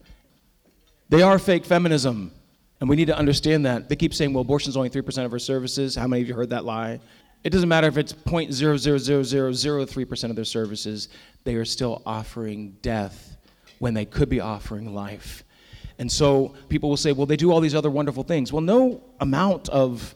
They 1.09 1.23
are 1.23 1.39
fake 1.39 1.65
feminism, 1.65 2.33
and 2.81 2.89
we 2.89 2.97
need 2.97 3.09
to 3.09 3.17
understand 3.17 3.67
that. 3.67 3.89
They 3.89 3.97
keep 3.97 4.15
saying, 4.15 4.33
well, 4.33 4.43
abortion 4.43 4.71
is 4.71 4.77
only 4.77 4.91
3% 4.91 5.25
of 5.25 5.33
our 5.33 5.39
services. 5.39 5.95
How 5.95 6.07
many 6.07 6.23
of 6.23 6.29
you 6.29 6.35
heard 6.35 6.51
that 6.51 6.65
lie? 6.65 7.01
It 7.45 7.51
doesn't 7.51 7.69
matter 7.69 7.89
if 7.89 7.99
it's 7.99 8.13
0.00003% 8.13 10.31
of 10.31 10.37
their 10.37 10.45
services, 10.45 11.09
they 11.45 11.57
are 11.57 11.65
still 11.65 12.03
offering 12.07 12.77
death 12.83 13.37
when 13.79 13.95
they 13.95 14.05
could 14.05 14.29
be 14.29 14.41
offering 14.41 14.95
life. 14.95 15.45
And 15.99 16.11
so 16.11 16.55
people 16.69 16.89
will 16.89 16.97
say, 16.97 17.13
well, 17.13 17.27
they 17.27 17.37
do 17.37 17.51
all 17.51 17.61
these 17.61 17.75
other 17.75 17.91
wonderful 17.91 18.23
things. 18.23 18.53
Well, 18.53 18.63
no 18.63 19.03
amount 19.21 19.69
of 19.69 20.15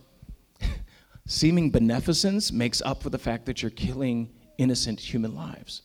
seeming 1.26 1.70
beneficence 1.70 2.52
makes 2.52 2.80
up 2.82 3.02
for 3.02 3.10
the 3.10 3.18
fact 3.18 3.46
that 3.46 3.62
you're 3.62 3.70
killing 3.70 4.30
innocent 4.58 5.00
human 5.00 5.34
lives. 5.34 5.82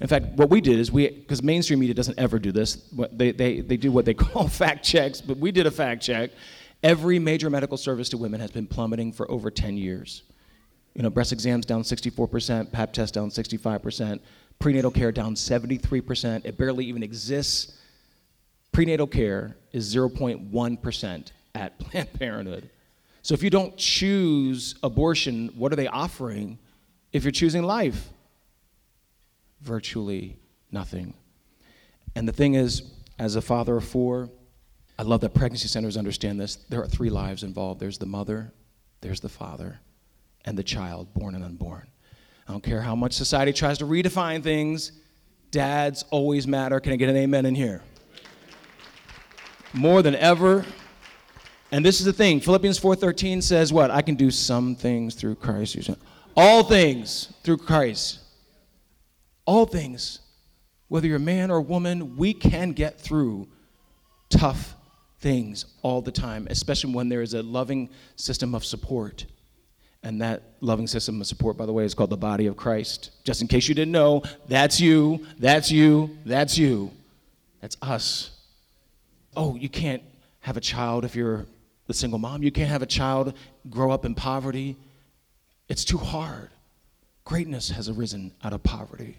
In 0.00 0.08
fact, 0.08 0.26
what 0.36 0.50
we 0.50 0.60
did 0.60 0.78
is 0.78 0.90
we, 0.90 1.08
because 1.08 1.42
mainstream 1.42 1.78
media 1.78 1.94
doesn't 1.94 2.18
ever 2.18 2.38
do 2.38 2.50
this, 2.50 2.90
they, 3.12 3.30
they, 3.30 3.60
they 3.60 3.76
do 3.76 3.92
what 3.92 4.04
they 4.04 4.14
call 4.24 4.48
fact 4.48 4.84
checks, 4.84 5.20
but 5.20 5.36
we 5.36 5.52
did 5.52 5.66
a 5.66 5.70
fact 5.70 6.02
check. 6.02 6.30
Every 6.82 7.18
major 7.18 7.48
medical 7.48 7.76
service 7.76 8.08
to 8.10 8.18
women 8.18 8.40
has 8.40 8.50
been 8.50 8.66
plummeting 8.66 9.12
for 9.12 9.30
over 9.30 9.50
10 9.50 9.76
years. 9.76 10.24
You 10.94 11.02
know, 11.02 11.10
breast 11.10 11.32
exams 11.32 11.64
down 11.64 11.82
64%, 11.82 12.70
pap 12.72 12.92
test 12.92 13.14
down 13.14 13.30
65%, 13.30 14.20
prenatal 14.58 14.90
care 14.90 15.12
down 15.12 15.34
73%. 15.34 16.44
It 16.44 16.58
barely 16.58 16.84
even 16.86 17.02
exists. 17.02 17.78
Prenatal 18.72 19.06
care 19.06 19.56
is 19.72 19.94
0.1% 19.94 21.32
at 21.54 21.78
Planned 21.78 22.12
Parenthood. 22.14 22.70
So 23.24 23.32
if 23.32 23.42
you 23.42 23.48
don't 23.48 23.74
choose 23.78 24.74
abortion, 24.82 25.48
what 25.56 25.72
are 25.72 25.76
they 25.76 25.86
offering 25.86 26.58
if 27.10 27.24
you're 27.24 27.30
choosing 27.30 27.62
life? 27.62 28.10
Virtually 29.62 30.36
nothing. 30.70 31.14
And 32.14 32.28
the 32.28 32.34
thing 32.34 32.52
is, 32.52 32.82
as 33.18 33.36
a 33.36 33.40
father 33.40 33.78
of 33.78 33.84
four, 33.84 34.28
I 34.98 35.04
love 35.04 35.22
that 35.22 35.32
pregnancy 35.32 35.68
centers 35.68 35.96
understand 35.96 36.38
this. 36.38 36.56
There 36.68 36.82
are 36.82 36.86
three 36.86 37.08
lives 37.08 37.44
involved 37.44 37.80
there's 37.80 37.96
the 37.96 38.04
mother, 38.04 38.52
there's 39.00 39.20
the 39.20 39.30
father, 39.30 39.80
and 40.44 40.58
the 40.58 40.62
child, 40.62 41.14
born 41.14 41.34
and 41.34 41.42
unborn. 41.42 41.88
I 42.46 42.52
don't 42.52 42.62
care 42.62 42.82
how 42.82 42.94
much 42.94 43.14
society 43.14 43.54
tries 43.54 43.78
to 43.78 43.86
redefine 43.86 44.42
things, 44.42 44.92
dads 45.50 46.04
always 46.10 46.46
matter. 46.46 46.78
Can 46.78 46.92
I 46.92 46.96
get 46.96 47.08
an 47.08 47.16
amen 47.16 47.46
in 47.46 47.54
here? 47.54 47.80
More 49.72 50.02
than 50.02 50.14
ever, 50.14 50.66
and 51.74 51.84
this 51.84 51.98
is 51.98 52.06
the 52.06 52.12
thing. 52.12 52.38
Philippians 52.38 52.78
4:13 52.78 53.42
says 53.42 53.72
what? 53.72 53.90
I 53.90 54.00
can 54.00 54.14
do 54.14 54.30
some 54.30 54.76
things 54.76 55.16
through 55.16 55.34
Christ. 55.34 55.90
All 56.36 56.62
things 56.62 57.32
through 57.42 57.56
Christ. 57.56 58.20
All 59.44 59.66
things. 59.66 60.20
Whether 60.86 61.08
you're 61.08 61.16
a 61.16 61.20
man 61.34 61.50
or 61.50 61.56
a 61.56 61.62
woman, 61.62 62.16
we 62.16 62.32
can 62.32 62.74
get 62.74 63.00
through 63.00 63.48
tough 64.28 64.76
things 65.18 65.66
all 65.82 66.00
the 66.00 66.12
time, 66.12 66.46
especially 66.48 66.94
when 66.94 67.08
there 67.08 67.22
is 67.22 67.34
a 67.34 67.42
loving 67.42 67.90
system 68.14 68.54
of 68.54 68.64
support. 68.64 69.26
And 70.04 70.20
that 70.20 70.44
loving 70.60 70.86
system 70.86 71.20
of 71.20 71.26
support, 71.26 71.56
by 71.56 71.66
the 71.66 71.72
way, 71.72 71.84
is 71.84 71.92
called 71.92 72.10
the 72.10 72.16
body 72.16 72.46
of 72.46 72.56
Christ. 72.56 73.10
Just 73.24 73.42
in 73.42 73.48
case 73.48 73.66
you 73.66 73.74
didn't 73.74 73.90
know, 73.90 74.22
that's 74.46 74.80
you, 74.80 75.26
that's 75.40 75.72
you, 75.72 76.18
that's 76.24 76.56
you. 76.56 76.92
That's 77.60 77.76
us. 77.82 78.30
Oh, 79.36 79.56
you 79.56 79.68
can't 79.68 80.04
have 80.38 80.56
a 80.56 80.60
child 80.60 81.04
if 81.04 81.16
you're 81.16 81.46
the 81.86 81.94
single 81.94 82.18
mom. 82.18 82.42
You 82.42 82.50
can't 82.50 82.70
have 82.70 82.82
a 82.82 82.86
child 82.86 83.34
grow 83.68 83.90
up 83.90 84.04
in 84.04 84.14
poverty. 84.14 84.76
It's 85.68 85.84
too 85.84 85.98
hard. 85.98 86.50
Greatness 87.24 87.70
has 87.70 87.88
arisen 87.88 88.32
out 88.42 88.52
of 88.52 88.62
poverty 88.62 89.18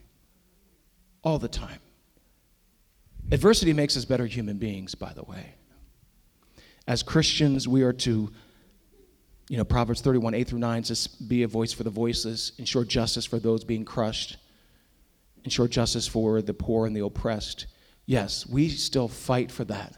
all 1.23 1.39
the 1.39 1.47
time. 1.47 1.79
Adversity 3.31 3.73
makes 3.73 3.97
us 3.97 4.05
better 4.05 4.27
human 4.27 4.57
beings, 4.57 4.93
by 4.93 5.11
the 5.13 5.23
way. 5.23 5.55
As 6.87 7.01
Christians, 7.01 7.67
we 7.67 7.81
are 7.81 7.93
to, 7.93 8.31
you 9.49 9.57
know, 9.57 9.63
Proverbs 9.63 10.01
31, 10.01 10.35
8 10.35 10.47
through 10.47 10.59
9 10.59 10.83
says, 10.83 11.07
be 11.07 11.41
a 11.41 11.47
voice 11.47 11.73
for 11.73 11.83
the 11.83 11.89
voiceless, 11.89 12.51
ensure 12.59 12.83
justice 12.83 13.25
for 13.25 13.39
those 13.39 13.63
being 13.63 13.83
crushed, 13.83 14.37
ensure 15.43 15.67
justice 15.67 16.07
for 16.07 16.43
the 16.43 16.53
poor 16.53 16.85
and 16.85 16.95
the 16.95 17.03
oppressed. 17.03 17.65
Yes, 18.05 18.45
we 18.45 18.69
still 18.69 19.07
fight 19.07 19.51
for 19.51 19.65
that. 19.65 19.97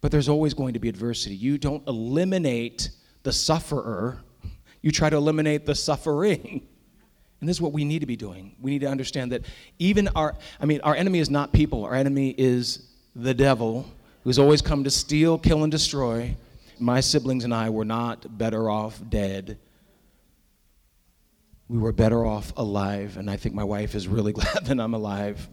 But 0.00 0.10
there's 0.10 0.28
always 0.28 0.54
going 0.54 0.74
to 0.74 0.80
be 0.80 0.88
adversity. 0.88 1.34
You 1.34 1.58
don't 1.58 1.86
eliminate 1.86 2.90
the 3.22 3.32
sufferer, 3.32 4.22
you 4.82 4.90
try 4.90 5.10
to 5.10 5.16
eliminate 5.16 5.66
the 5.66 5.74
suffering. 5.74 6.66
And 7.40 7.48
this 7.48 7.56
is 7.56 7.60
what 7.60 7.72
we 7.72 7.84
need 7.84 8.00
to 8.00 8.06
be 8.06 8.16
doing. 8.16 8.54
We 8.60 8.70
need 8.70 8.80
to 8.80 8.86
understand 8.88 9.32
that 9.32 9.42
even 9.78 10.08
our, 10.08 10.36
I 10.60 10.66
mean, 10.66 10.80
our 10.82 10.94
enemy 10.94 11.20
is 11.20 11.30
not 11.30 11.52
people, 11.52 11.84
our 11.84 11.94
enemy 11.94 12.34
is 12.36 12.86
the 13.16 13.34
devil 13.34 13.86
who's 14.24 14.38
always 14.38 14.60
come 14.60 14.84
to 14.84 14.90
steal, 14.90 15.38
kill, 15.38 15.62
and 15.62 15.72
destroy. 15.72 16.34
My 16.78 17.00
siblings 17.00 17.44
and 17.44 17.54
I 17.54 17.70
were 17.70 17.84
not 17.84 18.38
better 18.38 18.70
off 18.70 19.00
dead. 19.08 19.58
We 21.68 21.78
were 21.78 21.92
better 21.92 22.26
off 22.26 22.52
alive, 22.56 23.16
and 23.16 23.30
I 23.30 23.36
think 23.36 23.54
my 23.54 23.64
wife 23.64 23.94
is 23.94 24.08
really 24.08 24.32
glad 24.34 24.66
that 24.66 24.80
I'm 24.80 24.94
alive. 24.94 25.48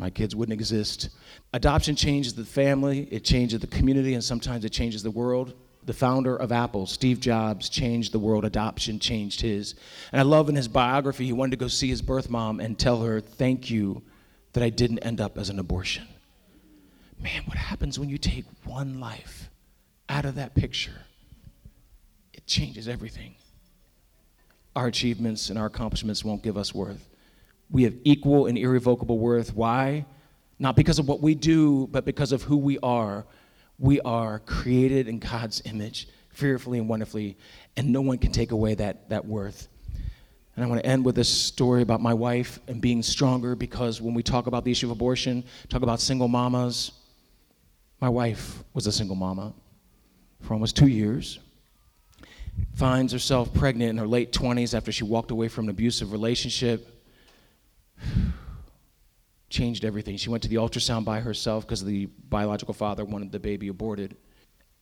My 0.00 0.08
kids 0.08 0.34
wouldn't 0.34 0.58
exist. 0.58 1.10
Adoption 1.52 1.94
changes 1.94 2.32
the 2.32 2.42
family, 2.42 3.06
it 3.10 3.22
changes 3.22 3.60
the 3.60 3.66
community, 3.66 4.14
and 4.14 4.24
sometimes 4.24 4.64
it 4.64 4.70
changes 4.70 5.02
the 5.02 5.10
world. 5.10 5.52
The 5.84 5.92
founder 5.92 6.34
of 6.34 6.52
Apple, 6.52 6.86
Steve 6.86 7.20
Jobs, 7.20 7.68
changed 7.68 8.12
the 8.12 8.18
world. 8.18 8.46
Adoption 8.46 8.98
changed 8.98 9.42
his. 9.42 9.74
And 10.10 10.18
I 10.18 10.22
love 10.22 10.48
in 10.48 10.54
his 10.56 10.68
biography, 10.68 11.26
he 11.26 11.34
wanted 11.34 11.50
to 11.50 11.56
go 11.58 11.68
see 11.68 11.88
his 11.88 12.00
birth 12.00 12.30
mom 12.30 12.60
and 12.60 12.78
tell 12.78 13.02
her, 13.02 13.20
Thank 13.20 13.70
you 13.70 14.00
that 14.54 14.62
I 14.62 14.70
didn't 14.70 15.00
end 15.00 15.20
up 15.20 15.36
as 15.36 15.50
an 15.50 15.58
abortion. 15.58 16.08
Man, 17.22 17.42
what 17.44 17.58
happens 17.58 17.98
when 17.98 18.08
you 18.08 18.16
take 18.16 18.46
one 18.64 19.00
life 19.00 19.50
out 20.08 20.24
of 20.24 20.36
that 20.36 20.54
picture? 20.54 21.02
It 22.32 22.46
changes 22.46 22.88
everything. 22.88 23.34
Our 24.74 24.86
achievements 24.86 25.50
and 25.50 25.58
our 25.58 25.66
accomplishments 25.66 26.24
won't 26.24 26.42
give 26.42 26.56
us 26.56 26.74
worth. 26.74 27.09
We 27.70 27.84
have 27.84 27.94
equal 28.04 28.46
and 28.46 28.58
irrevocable 28.58 29.18
worth. 29.18 29.54
Why? 29.54 30.06
not 30.60 30.76
because 30.76 30.98
of 30.98 31.08
what 31.08 31.20
we 31.20 31.34
do, 31.34 31.88
but 31.90 32.04
because 32.04 32.30
of 32.30 32.42
who 32.42 32.58
we 32.58 32.78
are. 32.80 33.24
We 33.78 33.98
are 34.02 34.40
created 34.40 35.08
in 35.08 35.18
God's 35.18 35.62
image, 35.64 36.06
fearfully 36.28 36.78
and 36.78 36.86
wonderfully, 36.86 37.38
and 37.78 37.90
no 37.90 38.02
one 38.02 38.18
can 38.18 38.30
take 38.30 38.52
away 38.52 38.74
that, 38.74 39.08
that 39.08 39.24
worth. 39.24 39.68
And 40.54 40.64
I 40.64 40.68
want 40.68 40.82
to 40.82 40.86
end 40.86 41.02
with 41.02 41.14
this 41.14 41.30
story 41.30 41.80
about 41.80 42.02
my 42.02 42.12
wife 42.12 42.60
and 42.68 42.78
being 42.78 43.02
stronger 43.02 43.56
because 43.56 44.02
when 44.02 44.12
we 44.12 44.22
talk 44.22 44.46
about 44.46 44.64
the 44.64 44.70
issue 44.70 44.86
of 44.86 44.90
abortion, 44.90 45.42
talk 45.70 45.80
about 45.80 45.98
single 45.98 46.28
mamas, 46.28 46.92
my 48.02 48.10
wife 48.10 48.62
was 48.74 48.86
a 48.86 48.92
single 48.92 49.16
mama 49.16 49.54
for 50.42 50.52
almost 50.52 50.76
two 50.76 50.88
years. 50.88 51.38
Finds 52.74 53.14
herself 53.14 53.54
pregnant 53.54 53.90
in 53.90 53.96
her 53.96 54.06
late 54.06 54.32
20s 54.32 54.76
after 54.76 54.92
she 54.92 55.04
walked 55.04 55.30
away 55.30 55.48
from 55.48 55.64
an 55.66 55.70
abusive 55.70 56.12
relationship 56.12 56.99
changed 59.48 59.84
everything. 59.84 60.16
She 60.16 60.30
went 60.30 60.42
to 60.44 60.48
the 60.48 60.56
ultrasound 60.56 61.04
by 61.04 61.20
herself 61.20 61.66
because 61.66 61.84
the 61.84 62.06
biological 62.28 62.72
father 62.72 63.04
wanted 63.04 63.32
the 63.32 63.40
baby 63.40 63.68
aborted. 63.68 64.16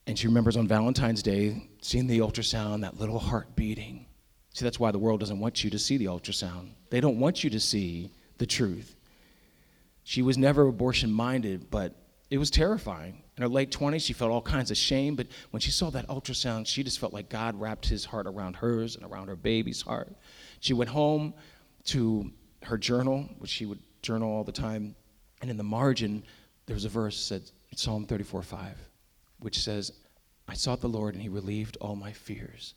And 0.07 0.17
she 0.17 0.27
remembers 0.27 0.57
on 0.57 0.67
Valentine's 0.67 1.21
Day 1.21 1.69
seeing 1.81 2.07
the 2.07 2.19
ultrasound, 2.19 2.81
that 2.81 2.99
little 2.99 3.19
heart 3.19 3.55
beating. 3.55 4.05
See, 4.53 4.65
that's 4.65 4.79
why 4.79 4.91
the 4.91 4.99
world 4.99 5.19
doesn't 5.19 5.39
want 5.39 5.63
you 5.63 5.69
to 5.69 5.79
see 5.79 5.97
the 5.97 6.05
ultrasound. 6.05 6.69
They 6.89 7.01
don't 7.01 7.19
want 7.19 7.43
you 7.43 7.49
to 7.51 7.59
see 7.59 8.11
the 8.37 8.45
truth. 8.45 8.95
She 10.03 10.21
was 10.21 10.37
never 10.37 10.67
abortion 10.67 11.11
minded, 11.11 11.69
but 11.69 11.95
it 12.29 12.37
was 12.37 12.49
terrifying. 12.49 13.23
In 13.37 13.43
her 13.43 13.49
late 13.49 13.71
20s, 13.71 14.05
she 14.05 14.13
felt 14.13 14.31
all 14.31 14.41
kinds 14.41 14.71
of 14.71 14.77
shame, 14.77 15.15
but 15.15 15.27
when 15.51 15.61
she 15.61 15.71
saw 15.71 15.89
that 15.91 16.07
ultrasound, 16.07 16.67
she 16.67 16.83
just 16.83 16.99
felt 16.99 17.13
like 17.13 17.29
God 17.29 17.59
wrapped 17.59 17.87
his 17.87 18.05
heart 18.05 18.27
around 18.27 18.55
hers 18.57 18.95
and 18.95 19.05
around 19.05 19.27
her 19.27 19.35
baby's 19.35 19.81
heart. 19.81 20.15
She 20.59 20.73
went 20.73 20.89
home 20.89 21.33
to 21.85 22.31
her 22.63 22.77
journal, 22.77 23.29
which 23.37 23.51
she 23.51 23.65
would 23.65 23.79
journal 24.01 24.31
all 24.31 24.43
the 24.43 24.51
time. 24.51 24.95
And 25.41 25.49
in 25.49 25.57
the 25.57 25.63
margin, 25.63 26.23
there's 26.65 26.85
a 26.85 26.89
verse 26.89 27.17
said 27.17 27.49
Psalm 27.75 28.05
34 28.05 28.41
5, 28.41 28.77
which 29.39 29.59
says, 29.59 29.91
I 30.47 30.53
sought 30.53 30.81
the 30.81 30.89
Lord 30.89 31.13
and 31.13 31.21
he 31.21 31.29
relieved 31.29 31.77
all 31.77 31.95
my 31.95 32.11
fears. 32.11 32.73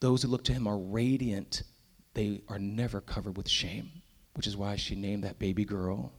Those 0.00 0.22
who 0.22 0.28
look 0.28 0.44
to 0.44 0.52
him 0.52 0.66
are 0.66 0.78
radiant, 0.78 1.62
they 2.12 2.42
are 2.48 2.58
never 2.58 3.00
covered 3.00 3.36
with 3.36 3.48
shame, 3.48 4.02
which 4.34 4.46
is 4.46 4.56
why 4.56 4.76
she 4.76 4.94
named 4.94 5.24
that 5.24 5.38
baby 5.38 5.64
girl 5.64 6.12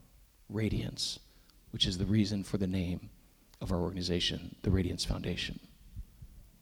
Radiance, 0.48 1.18
which 1.70 1.86
is 1.86 1.98
the 1.98 2.06
reason 2.06 2.44
for 2.44 2.56
the 2.56 2.68
name 2.68 3.10
of 3.60 3.72
our 3.72 3.80
organization, 3.80 4.54
the 4.62 4.70
Radiance 4.70 5.04
Foundation. 5.04 5.58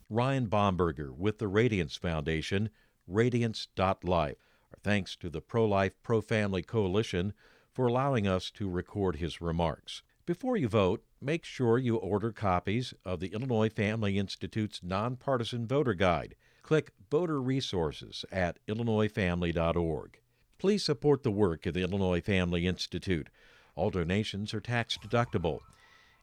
Ryan 0.08 0.46
Bomberger 0.46 1.14
with 1.14 1.38
the 1.38 1.48
Radiance 1.48 1.96
Foundation, 1.96 2.70
radiance.life. 3.06 4.36
Our 4.74 4.80
thanks 4.82 5.14
to 5.16 5.30
the 5.30 5.40
Pro 5.40 5.66
Life 5.66 5.92
Pro 6.02 6.20
Family 6.20 6.60
Coalition 6.60 7.32
for 7.72 7.86
allowing 7.86 8.26
us 8.26 8.50
to 8.52 8.68
record 8.68 9.16
his 9.16 9.40
remarks. 9.40 10.02
Before 10.26 10.56
you 10.56 10.66
vote, 10.66 11.04
make 11.20 11.44
sure 11.44 11.78
you 11.78 11.94
order 11.94 12.32
copies 12.32 12.92
of 13.04 13.20
the 13.20 13.28
Illinois 13.28 13.68
Family 13.68 14.18
Institute's 14.18 14.82
nonpartisan 14.82 15.68
voter 15.68 15.94
guide. 15.94 16.34
Click 16.64 16.90
Voter 17.08 17.40
Resources 17.40 18.24
at 18.32 18.58
illinoisfamily.org. 18.66 20.18
Please 20.58 20.84
support 20.84 21.22
the 21.22 21.30
work 21.30 21.66
of 21.66 21.74
the 21.74 21.82
Illinois 21.82 22.20
Family 22.20 22.66
Institute. 22.66 23.28
All 23.76 23.90
donations 23.90 24.52
are 24.54 24.60
tax 24.60 24.98
deductible. 24.98 25.60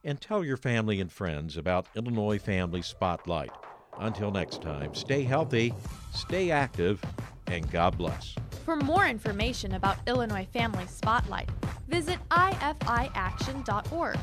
And 0.04 0.20
tell 0.20 0.44
your 0.44 0.58
family 0.58 1.00
and 1.00 1.10
friends 1.10 1.56
about 1.56 1.88
Illinois 1.96 2.38
Family 2.38 2.82
Spotlight. 2.82 3.52
Until 3.98 4.30
next 4.30 4.60
time, 4.60 4.94
stay 4.94 5.22
healthy, 5.22 5.72
stay 6.12 6.50
active, 6.50 7.02
and 7.52 7.70
God 7.70 7.96
bless. 7.96 8.34
For 8.64 8.76
more 8.76 9.06
information 9.06 9.74
about 9.74 9.98
Illinois 10.06 10.46
Family 10.52 10.86
Spotlight, 10.86 11.50
visit 11.88 12.18
ifiaction.org. 12.30 14.18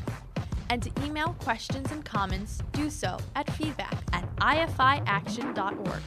And 0.70 0.82
to 0.82 0.90
email 1.04 1.34
questions 1.40 1.90
and 1.90 2.04
comments, 2.04 2.60
do 2.72 2.90
so 2.90 3.18
at 3.34 3.50
feedback 3.52 3.96
at 4.12 4.24
ifiaction.org. 4.36 6.02